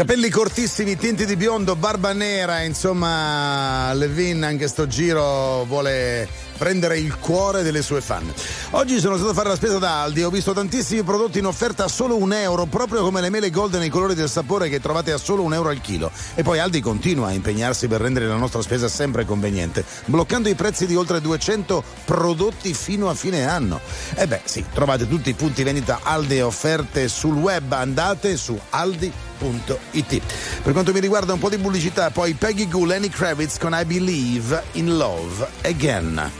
Capelli 0.01 0.31
cortissimi, 0.31 0.97
tinti 0.97 1.27
di 1.27 1.36
biondo, 1.36 1.77
barba 1.77 2.14
nera, 2.14 2.62
insomma, 2.62 3.93
Levin 3.93 4.43
anche 4.44 4.66
sto 4.66 4.86
giro 4.86 5.64
vuole 5.64 6.27
prendere 6.56 6.98
il 6.98 7.18
cuore 7.18 7.62
delle 7.62 7.82
sue 7.82 8.01
fan. 8.01 8.32
Oggi 8.70 8.98
sono 8.98 9.16
stato 9.16 9.32
a 9.32 9.35
fare 9.35 9.51
la 9.51 9.56
spesa 9.56 9.78
da 9.78 10.01
Aldi 10.01 10.22
ho 10.22 10.31
visto 10.31 10.55
tantissimi 10.55 11.02
prodotti 11.02 11.39
in 11.39 11.44
offerta 11.44 11.85
a 11.85 11.89
solo 11.89 12.16
un 12.16 12.32
euro, 12.32 12.64
proprio 12.64 13.02
come 13.02 13.20
le 13.20 13.28
mele 13.28 13.51
golden 13.51 13.81
nei 13.81 13.90
colori 13.90 14.14
del 14.14 14.31
sapore 14.31 14.70
che 14.70 14.81
trovate 14.81 15.12
a 15.12 15.18
solo 15.18 15.43
un 15.43 15.52
euro 15.52 15.68
al 15.68 15.82
chilo. 15.82 16.10
E 16.35 16.43
poi 16.43 16.59
Aldi 16.59 16.81
continua 16.81 17.27
a 17.28 17.32
impegnarsi 17.32 17.86
per 17.86 18.01
rendere 18.01 18.27
la 18.27 18.36
nostra 18.36 18.62
spesa 18.62 18.89
sempre 18.89 19.27
conveniente, 19.27 19.85
bloccando 20.06 20.48
i 20.48 20.55
prezzi 20.55 20.86
di 20.86 20.97
oltre 20.97 21.20
200 21.20 21.85
prodotti 22.06 22.72
fino 22.72 23.10
a 23.10 23.14
fine 23.14 23.47
anno. 23.47 23.81
E 24.14 24.27
beh, 24.27 24.40
sì, 24.44 24.64
trovate 24.72 25.06
tutti 25.06 25.28
i 25.28 25.35
punti 25.35 25.62
vendita 25.62 26.01
Aldi 26.05 26.39
e 26.39 26.43
offerte 26.43 27.06
sul 27.09 27.35
web, 27.35 27.70
andate 27.72 28.39
su 28.39 28.59
aldi.it. 29.41 30.23
Per 30.62 30.73
quanto 30.73 30.93
mi 30.93 31.01
riguarda 31.01 31.33
un 31.33 31.39
po' 31.39 31.49
di 31.49 31.59
pubblicità, 31.59 32.11
poi 32.11 32.35
Peggy 32.35 32.69
Goo, 32.69 32.85
Lenny 32.85 33.09
Kravitz 33.09 33.59
con 33.59 33.73
I 33.75 33.85
Believe 33.85 34.62
in 34.73 34.97
Love 34.97 35.49
Again. 35.62 36.31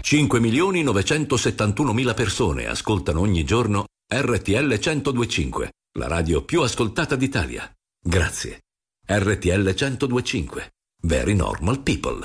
5 0.00 0.40
milioni 0.40 0.82
971 0.84 1.92
mila 1.92 2.14
persone 2.14 2.66
ascoltano 2.66 3.20
ogni 3.20 3.44
giorno 3.44 3.86
RTL 4.08 4.78
1025, 4.80 5.70
la 5.98 6.06
radio 6.06 6.44
più 6.44 6.62
ascoltata 6.62 7.16
d'Italia. 7.16 7.68
Grazie. 8.00 8.60
RTL 9.04 9.74
1025. 9.74 10.70
Very 11.02 11.34
normal 11.34 11.80
people. 11.80 12.24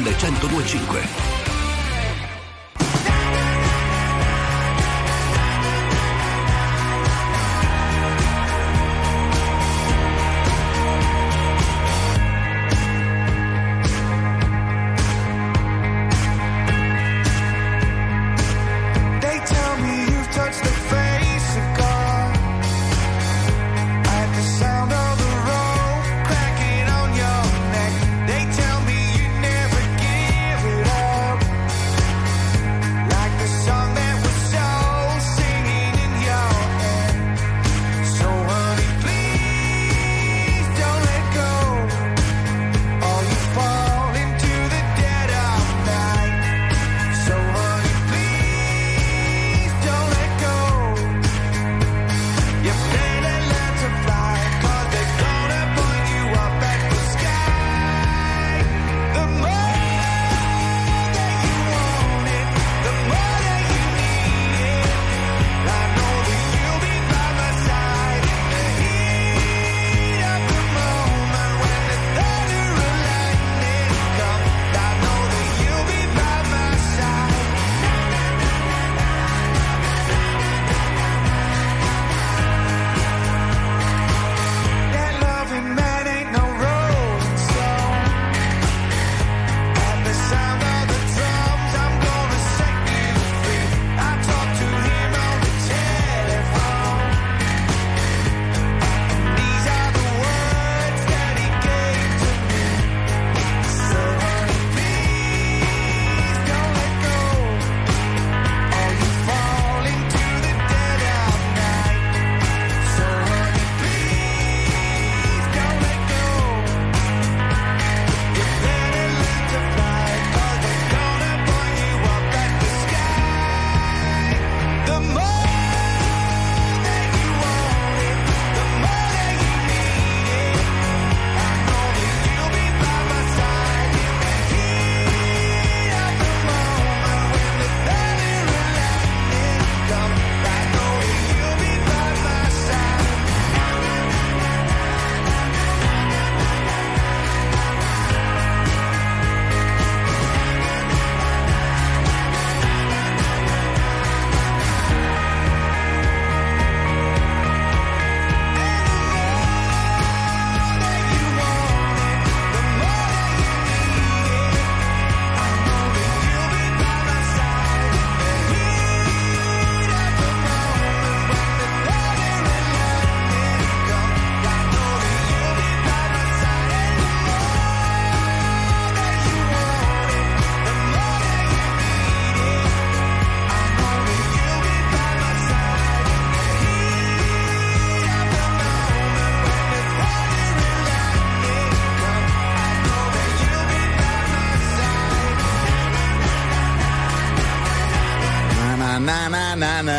RTL 0.00 0.14
1025. 0.14 1.09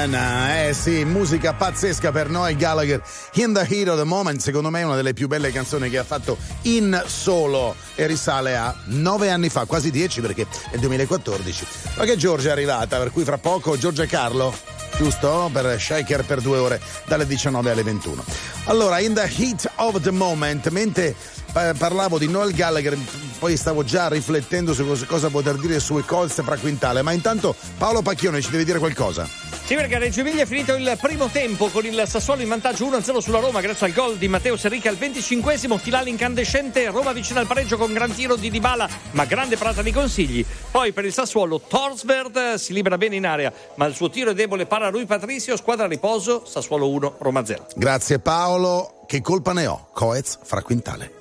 Na. 0.05 0.65
Eh 0.65 0.73
sì, 0.73 1.03
musica 1.05 1.53
pazzesca 1.53 2.11
per 2.11 2.29
noi 2.29 2.55
Gallagher. 2.55 3.01
In 3.33 3.53
the 3.53 3.65
Heat 3.67 3.87
of 3.89 3.97
the 3.97 4.03
Moment, 4.03 4.39
secondo 4.39 4.69
me 4.69 4.81
è 4.81 4.83
una 4.83 4.95
delle 4.95 5.13
più 5.13 5.27
belle 5.27 5.51
canzoni 5.51 5.89
che 5.89 5.97
ha 5.97 6.03
fatto 6.03 6.37
in 6.63 7.01
solo 7.05 7.75
e 7.95 8.05
risale 8.07 8.55
a 8.55 8.75
nove 8.85 9.29
anni 9.29 9.49
fa, 9.49 9.65
quasi 9.65 9.91
dieci 9.91 10.21
perché 10.21 10.43
è 10.69 10.75
il 10.75 10.79
2014. 10.79 11.65
Ma 11.97 12.05
che 12.05 12.17
Giorgia 12.17 12.49
è 12.49 12.51
arrivata, 12.51 12.97
per 12.97 13.11
cui 13.11 13.23
fra 13.23 13.37
poco 13.37 13.77
Giorgia 13.77 14.03
e 14.03 14.07
Carlo, 14.07 14.53
giusto? 14.97 15.49
Per 15.51 15.79
Shaker 15.79 16.25
per 16.25 16.41
due 16.41 16.57
ore 16.57 16.81
dalle 17.05 17.25
19 17.25 17.71
alle 17.71 17.83
21. 17.83 18.23
Allora, 18.65 18.99
in 18.99 19.13
the 19.13 19.29
heat 19.37 19.69
of 19.75 19.99
the 20.01 20.11
moment, 20.11 20.69
mentre 20.69 21.15
eh, 21.55 21.73
parlavo 21.77 22.17
di 22.17 22.27
Noel 22.27 22.53
Gallagher, 22.53 22.97
poi 23.39 23.57
stavo 23.57 23.83
già 23.83 24.07
riflettendo 24.07 24.73
su 24.73 24.85
cosa, 24.85 25.05
cosa 25.05 25.29
poter 25.29 25.55
dire 25.55 25.79
sue 25.79 26.03
colze 26.03 26.43
fra 26.43 26.57
quintale, 26.57 27.01
ma 27.01 27.11
intanto 27.11 27.55
Paolo 27.77 28.01
Pacchione 28.01 28.41
ci 28.41 28.49
deve 28.51 28.63
dire 28.63 28.79
qualcosa. 28.79 29.27
Sì, 29.63 29.75
perché 29.75 29.95
a 29.95 29.99
Reggio 29.99 30.19
Emilia 30.19 30.43
è 30.43 30.45
finito 30.45 30.73
il 30.73 30.97
primo 30.99 31.27
tempo 31.27 31.67
con 31.67 31.85
il 31.85 32.03
Sassuolo 32.05 32.41
in 32.41 32.49
vantaggio 32.49 32.85
1-0 32.87 33.17
sulla 33.19 33.39
Roma 33.39 33.61
grazie 33.61 33.85
al 33.85 33.93
gol 33.93 34.17
di 34.17 34.27
Matteo 34.27 34.57
Serrica 34.57 34.89
al 34.89 34.95
25esimo, 34.95 35.77
finale 35.77 36.09
incandescente, 36.09 36.89
Roma 36.89 37.13
vicino 37.13 37.39
al 37.39 37.47
pareggio 37.47 37.77
con 37.77 37.93
gran 37.93 38.13
tiro 38.13 38.35
di 38.35 38.49
Dybala, 38.49 38.89
ma 39.11 39.25
grande 39.25 39.55
parata 39.55 39.81
di 39.81 39.91
consigli. 39.93 40.45
Poi 40.71 40.91
per 40.91 41.05
il 41.05 41.13
Sassuolo 41.13 41.61
Torsberg 41.61 42.53
eh, 42.53 42.57
si 42.57 42.73
libera 42.73 42.97
bene 42.97 43.15
in 43.15 43.25
area, 43.25 43.51
ma 43.75 43.85
il 43.85 43.95
suo 43.95 44.09
tiro 44.09 44.31
è 44.31 44.33
debole 44.33 44.65
para 44.65 44.89
Rui 44.89 45.05
Patricio, 45.05 45.55
squadra 45.55 45.85
a 45.85 45.87
riposo, 45.87 46.43
Sassuolo 46.45 46.89
1, 46.89 47.15
Roma 47.19 47.45
0. 47.45 47.67
Grazie 47.75 48.19
Paolo, 48.19 49.03
che 49.05 49.21
colpa 49.21 49.53
ne 49.53 49.67
ho? 49.67 49.87
Coez 49.93 50.39
fra 50.43 50.61
quintale. 50.61 51.20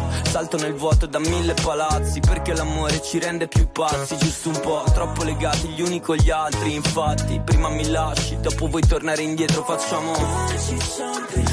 Salto 0.31 0.55
nel 0.55 0.73
vuoto 0.73 1.07
da 1.07 1.19
mille 1.19 1.53
palazzi, 1.55 2.21
perché 2.21 2.53
l'amore 2.53 3.01
ci 3.01 3.19
rende 3.19 3.49
più 3.49 3.69
pazzi, 3.69 4.15
giusto 4.15 4.47
un 4.47 4.61
po', 4.61 4.81
troppo 4.93 5.23
legati 5.23 5.67
gli 5.67 5.81
uni 5.81 5.99
con 5.99 6.15
gli 6.15 6.29
altri. 6.29 6.73
Infatti, 6.73 7.41
prima 7.43 7.67
mi 7.67 7.85
lasci, 7.89 8.39
dopo 8.39 8.67
vuoi 8.67 8.81
tornare 8.81 9.23
indietro, 9.23 9.61
facciamo. 9.65 10.13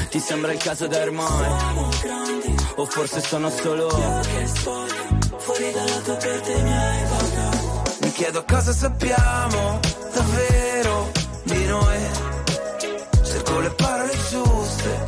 Ti 0.09 0.19
sembra 0.21 0.53
il 0.53 0.59
caso 0.59 0.87
da 0.87 1.01
ormai? 1.01 1.49
O 2.75 2.85
forse 2.85 3.19
sono 3.19 3.49
solo. 3.49 3.89
Fuori 3.89 5.71
dalla 5.73 5.99
tua 6.01 6.15
porta 6.15 6.51
i 6.51 6.63
miei 6.63 7.03
Mi 7.99 8.11
chiedo 8.13 8.45
cosa 8.47 8.71
sappiamo 8.71 9.79
davvero 10.13 11.11
di 11.43 11.65
noi. 11.65 11.97
Cerco 13.23 13.59
le 13.59 13.69
parole 13.71 14.13
giuste, 14.29 15.07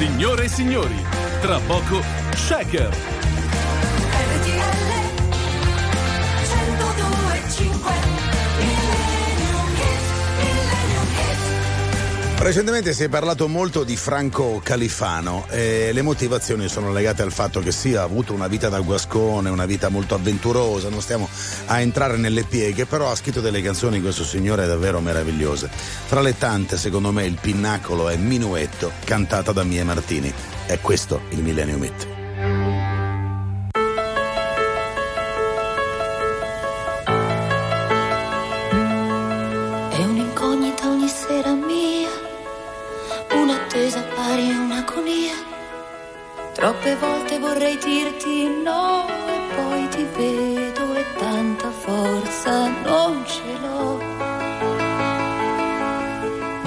Signore 0.00 0.44
e 0.44 0.48
signori, 0.48 0.96
tra 1.42 1.58
poco 1.58 2.00
Shaker. 2.34 3.09
Recentemente 12.40 12.94
si 12.94 13.04
è 13.04 13.10
parlato 13.10 13.48
molto 13.48 13.84
di 13.84 13.96
Franco 13.96 14.62
Califano 14.64 15.46
e 15.50 15.90
le 15.92 16.00
motivazioni 16.00 16.68
sono 16.68 16.90
legate 16.90 17.20
al 17.20 17.32
fatto 17.32 17.60
che 17.60 17.70
ha 17.94 18.02
avuto 18.02 18.32
una 18.32 18.48
vita 18.48 18.70
da 18.70 18.80
guascone, 18.80 19.50
una 19.50 19.66
vita 19.66 19.90
molto 19.90 20.14
avventurosa, 20.14 20.88
non 20.88 21.02
stiamo 21.02 21.28
a 21.66 21.80
entrare 21.80 22.16
nelle 22.16 22.44
pieghe, 22.44 22.86
però 22.86 23.10
ha 23.10 23.14
scritto 23.14 23.42
delle 23.42 23.60
canzoni 23.60 24.00
questo 24.00 24.24
signore 24.24 24.66
davvero 24.66 25.00
meravigliose. 25.00 25.68
Fra 25.70 26.22
le 26.22 26.36
tante, 26.38 26.78
secondo 26.78 27.12
me, 27.12 27.26
il 27.26 27.36
pinnacolo 27.38 28.08
è 28.08 28.16
Minuetto, 28.16 28.90
cantata 29.04 29.52
da 29.52 29.62
Mie 29.62 29.84
Martini. 29.84 30.32
È 30.64 30.80
questo 30.80 31.20
il 31.28 31.42
Millennium 31.42 31.84
Hit. 31.84 32.19
Troppe 46.60 46.94
volte 46.96 47.38
vorrei 47.38 47.78
dirti 47.78 48.46
no 48.62 49.06
e 49.08 49.54
poi 49.56 49.88
ti 49.88 50.06
vedo 50.14 50.92
e 50.94 51.04
tanta 51.16 51.70
forza 51.70 52.68
non 52.84 53.24
ce 53.24 53.58
l'ho. 53.62 53.98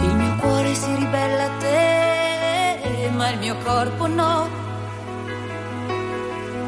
Il 0.02 0.16
mio 0.16 0.36
cuore 0.40 0.74
si 0.74 0.96
ribella 0.96 1.44
a 1.44 1.58
te, 1.60 3.10
ma 3.12 3.30
il 3.30 3.38
mio 3.38 3.56
corpo 3.64 4.08
no. 4.08 4.50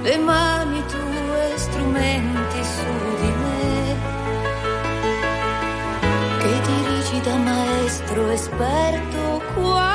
Le 0.04 0.18
mani 0.20 0.86
tue 0.86 1.54
strumenti 1.56 2.64
su 2.64 3.16
di 3.22 3.32
me 3.42 3.96
che 6.38 6.62
dirigi 6.62 7.22
da 7.22 7.36
maestro 7.38 8.30
esperto 8.30 9.42
quale 9.56 9.95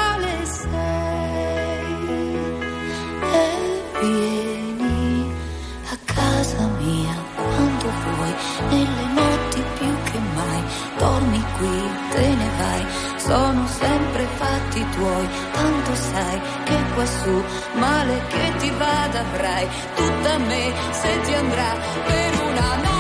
fatti 14.37 14.87
tuoi. 14.91 15.29
Tanto 15.53 15.95
sai 15.95 16.41
che 16.65 16.77
quassù 16.95 17.45
male 17.75 18.23
che 18.29 18.53
ti 18.59 18.71
vada 18.79 19.21
avrai. 19.21 19.69
Tutta 19.95 20.39
me 20.39 20.73
se 20.91 21.21
ti 21.25 21.35
andrà 21.35 21.77
per 22.07 22.41
una 22.49 22.77
notte 22.77 23.00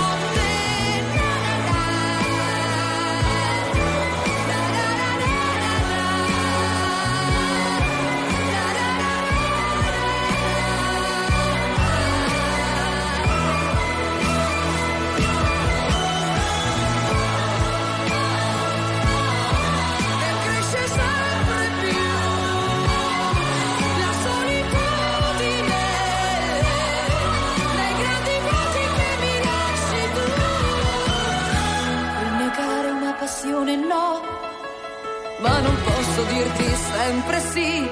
non 35.61 35.77
posso 35.83 36.23
dirti 36.25 36.65
sempre 36.93 37.41
sì 37.41 37.89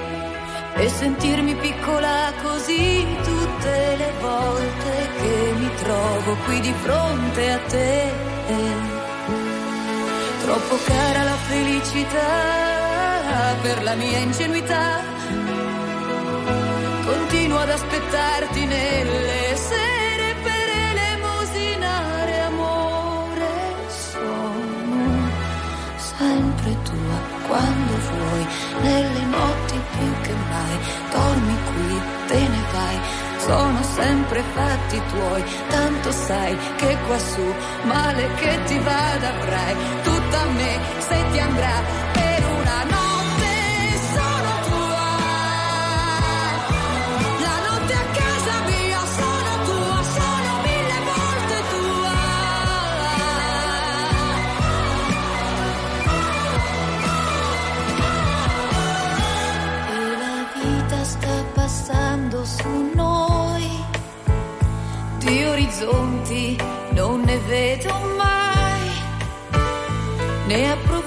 e 0.75 0.89
sentirmi 0.89 1.55
piccola 1.55 2.31
così 2.41 3.05
tutte 3.23 3.95
le 3.97 4.11
volte 4.21 5.09
che 5.19 5.53
mi 5.57 5.69
trovo 5.75 6.35
qui 6.45 6.59
di 6.61 6.73
fronte 6.81 7.51
a 7.51 7.59
te. 7.67 8.11
Troppo 10.43 10.77
cara 10.85 11.23
la 11.23 11.37
felicità 11.47 12.27
per 13.61 13.83
la 13.83 13.95
mia 13.95 14.19
ingenuità. 14.19 15.01
Continuo 17.05 17.59
ad 17.59 17.69
aspettarti 17.69 18.65
nelle 18.65 19.38
sempre 34.39 34.43
fatti 34.53 35.01
tuoi, 35.11 35.43
tanto 35.69 36.11
sai 36.11 36.57
che 36.77 36.97
quassù 37.05 37.53
male 37.83 38.27
che 38.35 38.59
ti 38.65 38.77
vada 38.79 39.29
avrai. 39.29 39.75
Tutta 40.03 40.45
me 40.55 40.79
se 40.99 41.23
ti 41.31 41.39
andrà 41.39 42.08
orizzonti 65.79 66.57
non 66.91 67.21
ne 67.21 67.37
vedo 67.47 67.93
mai, 68.17 68.91
ne 70.47 70.71
approfitto. 70.71 70.98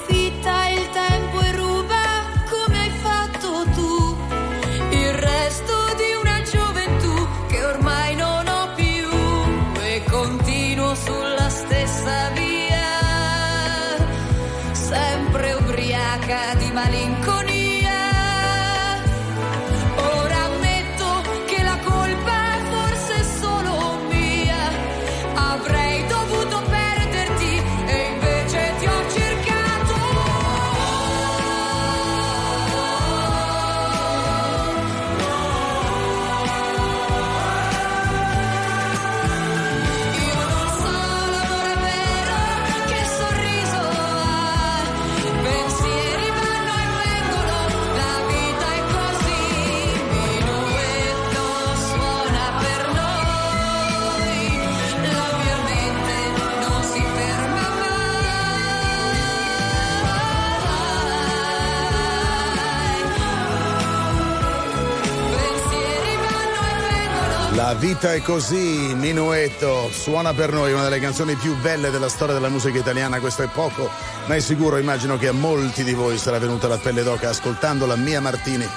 Vita 67.83 68.15
è 68.15 68.23
così, 68.23 68.95
Minuetto, 68.95 69.91
suona 69.91 70.33
per 70.33 70.53
noi 70.53 70.73
una 70.73 70.85
delle 70.85 71.01
canzoni 71.01 71.35
più 71.35 71.57
belle 71.57 71.91
della 71.91 72.09
storia 72.09 72.33
della 72.33 72.49
musica 72.49 72.79
italiana, 72.79 73.19
questo 73.19 73.43
è 73.43 73.49
poco, 73.49 73.91
ma 74.27 74.37
è 74.37 74.39
sicuro, 74.39 74.79
immagino 74.79 75.19
che 75.19 75.27
a 75.27 75.33
molti 75.33 75.83
di 75.83 75.93
voi 75.93 76.17
sarà 76.17 76.39
venuta 76.39 76.69
la 76.69 76.79
pelle 76.79 77.03
d'oca 77.03 77.31
ascoltando 77.31 77.85
la 77.85 77.97
Mia 77.97 78.21
Martini, 78.21 78.69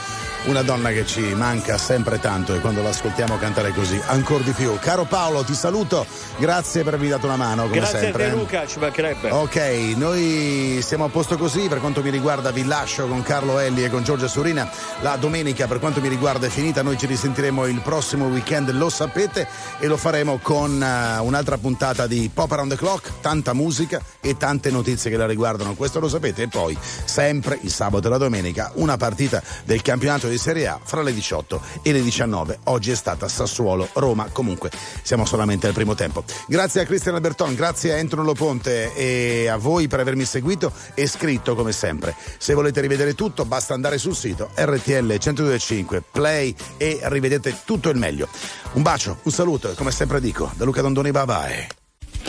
una 0.45 0.61
donna 0.61 0.91
che 0.91 1.05
ci 1.05 1.21
manca 1.33 1.77
sempre 1.77 2.19
tanto 2.19 2.53
e 2.53 2.59
quando 2.59 2.81
l'ascoltiamo 2.81 3.37
cantare 3.37 3.71
così 3.73 3.99
ancora 4.07 4.43
di 4.43 4.51
più. 4.51 4.77
Caro 4.79 5.05
Paolo, 5.05 5.43
ti 5.43 5.53
saluto, 5.53 6.05
grazie 6.37 6.83
per 6.83 6.93
avermi 6.93 7.11
dato 7.11 7.25
una 7.25 7.35
mano 7.35 7.63
come 7.63 7.77
Grazie 7.77 7.99
sempre. 7.99 8.25
a 8.25 8.29
te 8.29 8.35
Luca, 8.35 8.67
ci 8.67 8.79
mancherebbe. 8.79 9.31
Ok, 9.31 9.55
noi 9.95 10.79
siamo 10.83 11.05
a 11.05 11.09
posto 11.09 11.37
così, 11.37 11.67
per 11.67 11.79
quanto 11.79 12.01
mi 12.01 12.09
riguarda 12.09 12.51
vi 12.51 12.63
lascio 12.65 13.07
con 13.07 13.23
Carlo 13.23 13.59
Elli 13.59 13.83
e 13.83 13.89
con 13.89 14.03
Giorgia 14.03 14.27
Surina. 14.27 14.69
La 15.01 15.15
domenica 15.15 15.67
per 15.67 15.79
quanto 15.79 15.99
mi 15.99 16.07
riguarda 16.07 16.45
è 16.45 16.49
finita, 16.49 16.81
noi 16.81 16.97
ci 16.97 17.07
risentiremo 17.07 17.65
il 17.65 17.81
prossimo 17.81 18.27
weekend, 18.27 18.71
lo 18.71 18.89
sapete, 18.89 19.47
e 19.79 19.87
lo 19.87 19.97
faremo 19.97 20.39
con 20.41 20.81
eh, 20.81 21.19
un'altra 21.19 21.57
puntata 21.57 22.07
di 22.07 22.29
Pop 22.33 22.51
Around 22.51 22.71
the 22.71 22.77
Clock, 22.77 23.11
tanta 23.21 23.53
musica 23.53 24.01
e 24.21 24.37
tante 24.37 24.69
notizie 24.69 25.09
che 25.09 25.17
la 25.17 25.25
riguardano, 25.25 25.73
questo 25.73 25.99
lo 25.99 26.07
sapete, 26.07 26.43
e 26.43 26.47
poi 26.47 26.77
sempre 27.05 27.57
il 27.61 27.71
sabato 27.71 28.07
e 28.07 28.09
la 28.09 28.17
domenica 28.17 28.71
una 28.75 28.97
partita 28.97 29.41
del 29.63 29.81
campionato 29.81 30.27
di 30.27 30.34
Serie 30.37 30.67
A 30.67 30.79
fra 30.83 31.01
le 31.01 31.13
18 31.13 31.61
e 31.81 31.91
le 31.91 32.01
19. 32.01 32.59
Oggi 32.65 32.91
è 32.91 32.95
stata 32.95 33.27
Sassuolo, 33.27 33.89
Roma, 33.93 34.29
comunque 34.31 34.71
siamo 35.01 35.25
solamente 35.25 35.67
al 35.67 35.73
primo 35.73 35.95
tempo. 35.95 36.23
Grazie 36.47 36.81
a 36.81 36.85
Cristian 36.85 37.15
Alberton, 37.15 37.55
grazie 37.55 37.93
a 37.93 37.99
Antonio 37.99 38.25
Loponte 38.25 38.93
e 38.93 39.47
a 39.47 39.57
voi 39.57 39.87
per 39.87 39.99
avermi 39.99 40.25
seguito 40.25 40.71
e 40.93 41.07
scritto 41.07 41.55
come 41.55 41.71
sempre. 41.71 42.15
Se 42.37 42.53
volete 42.53 42.81
rivedere 42.81 43.15
tutto 43.15 43.45
basta 43.45 43.73
andare 43.73 43.97
sul 43.97 44.15
sito 44.15 44.49
RTL 44.55 45.05
1025 45.05 46.03
Play 46.11 46.55
e 46.77 46.99
rivedete 47.03 47.61
tutto 47.65 47.89
il 47.89 47.97
meglio. 47.97 48.27
Un 48.73 48.81
bacio, 48.81 49.19
un 49.23 49.31
saluto 49.31 49.71
e 49.71 49.75
come 49.75 49.91
sempre 49.91 50.19
dico, 50.19 50.51
da 50.55 50.65
Luca 50.65 50.81
Dondoni 50.81 51.11
bye 51.11 51.25
bye. 51.25 51.84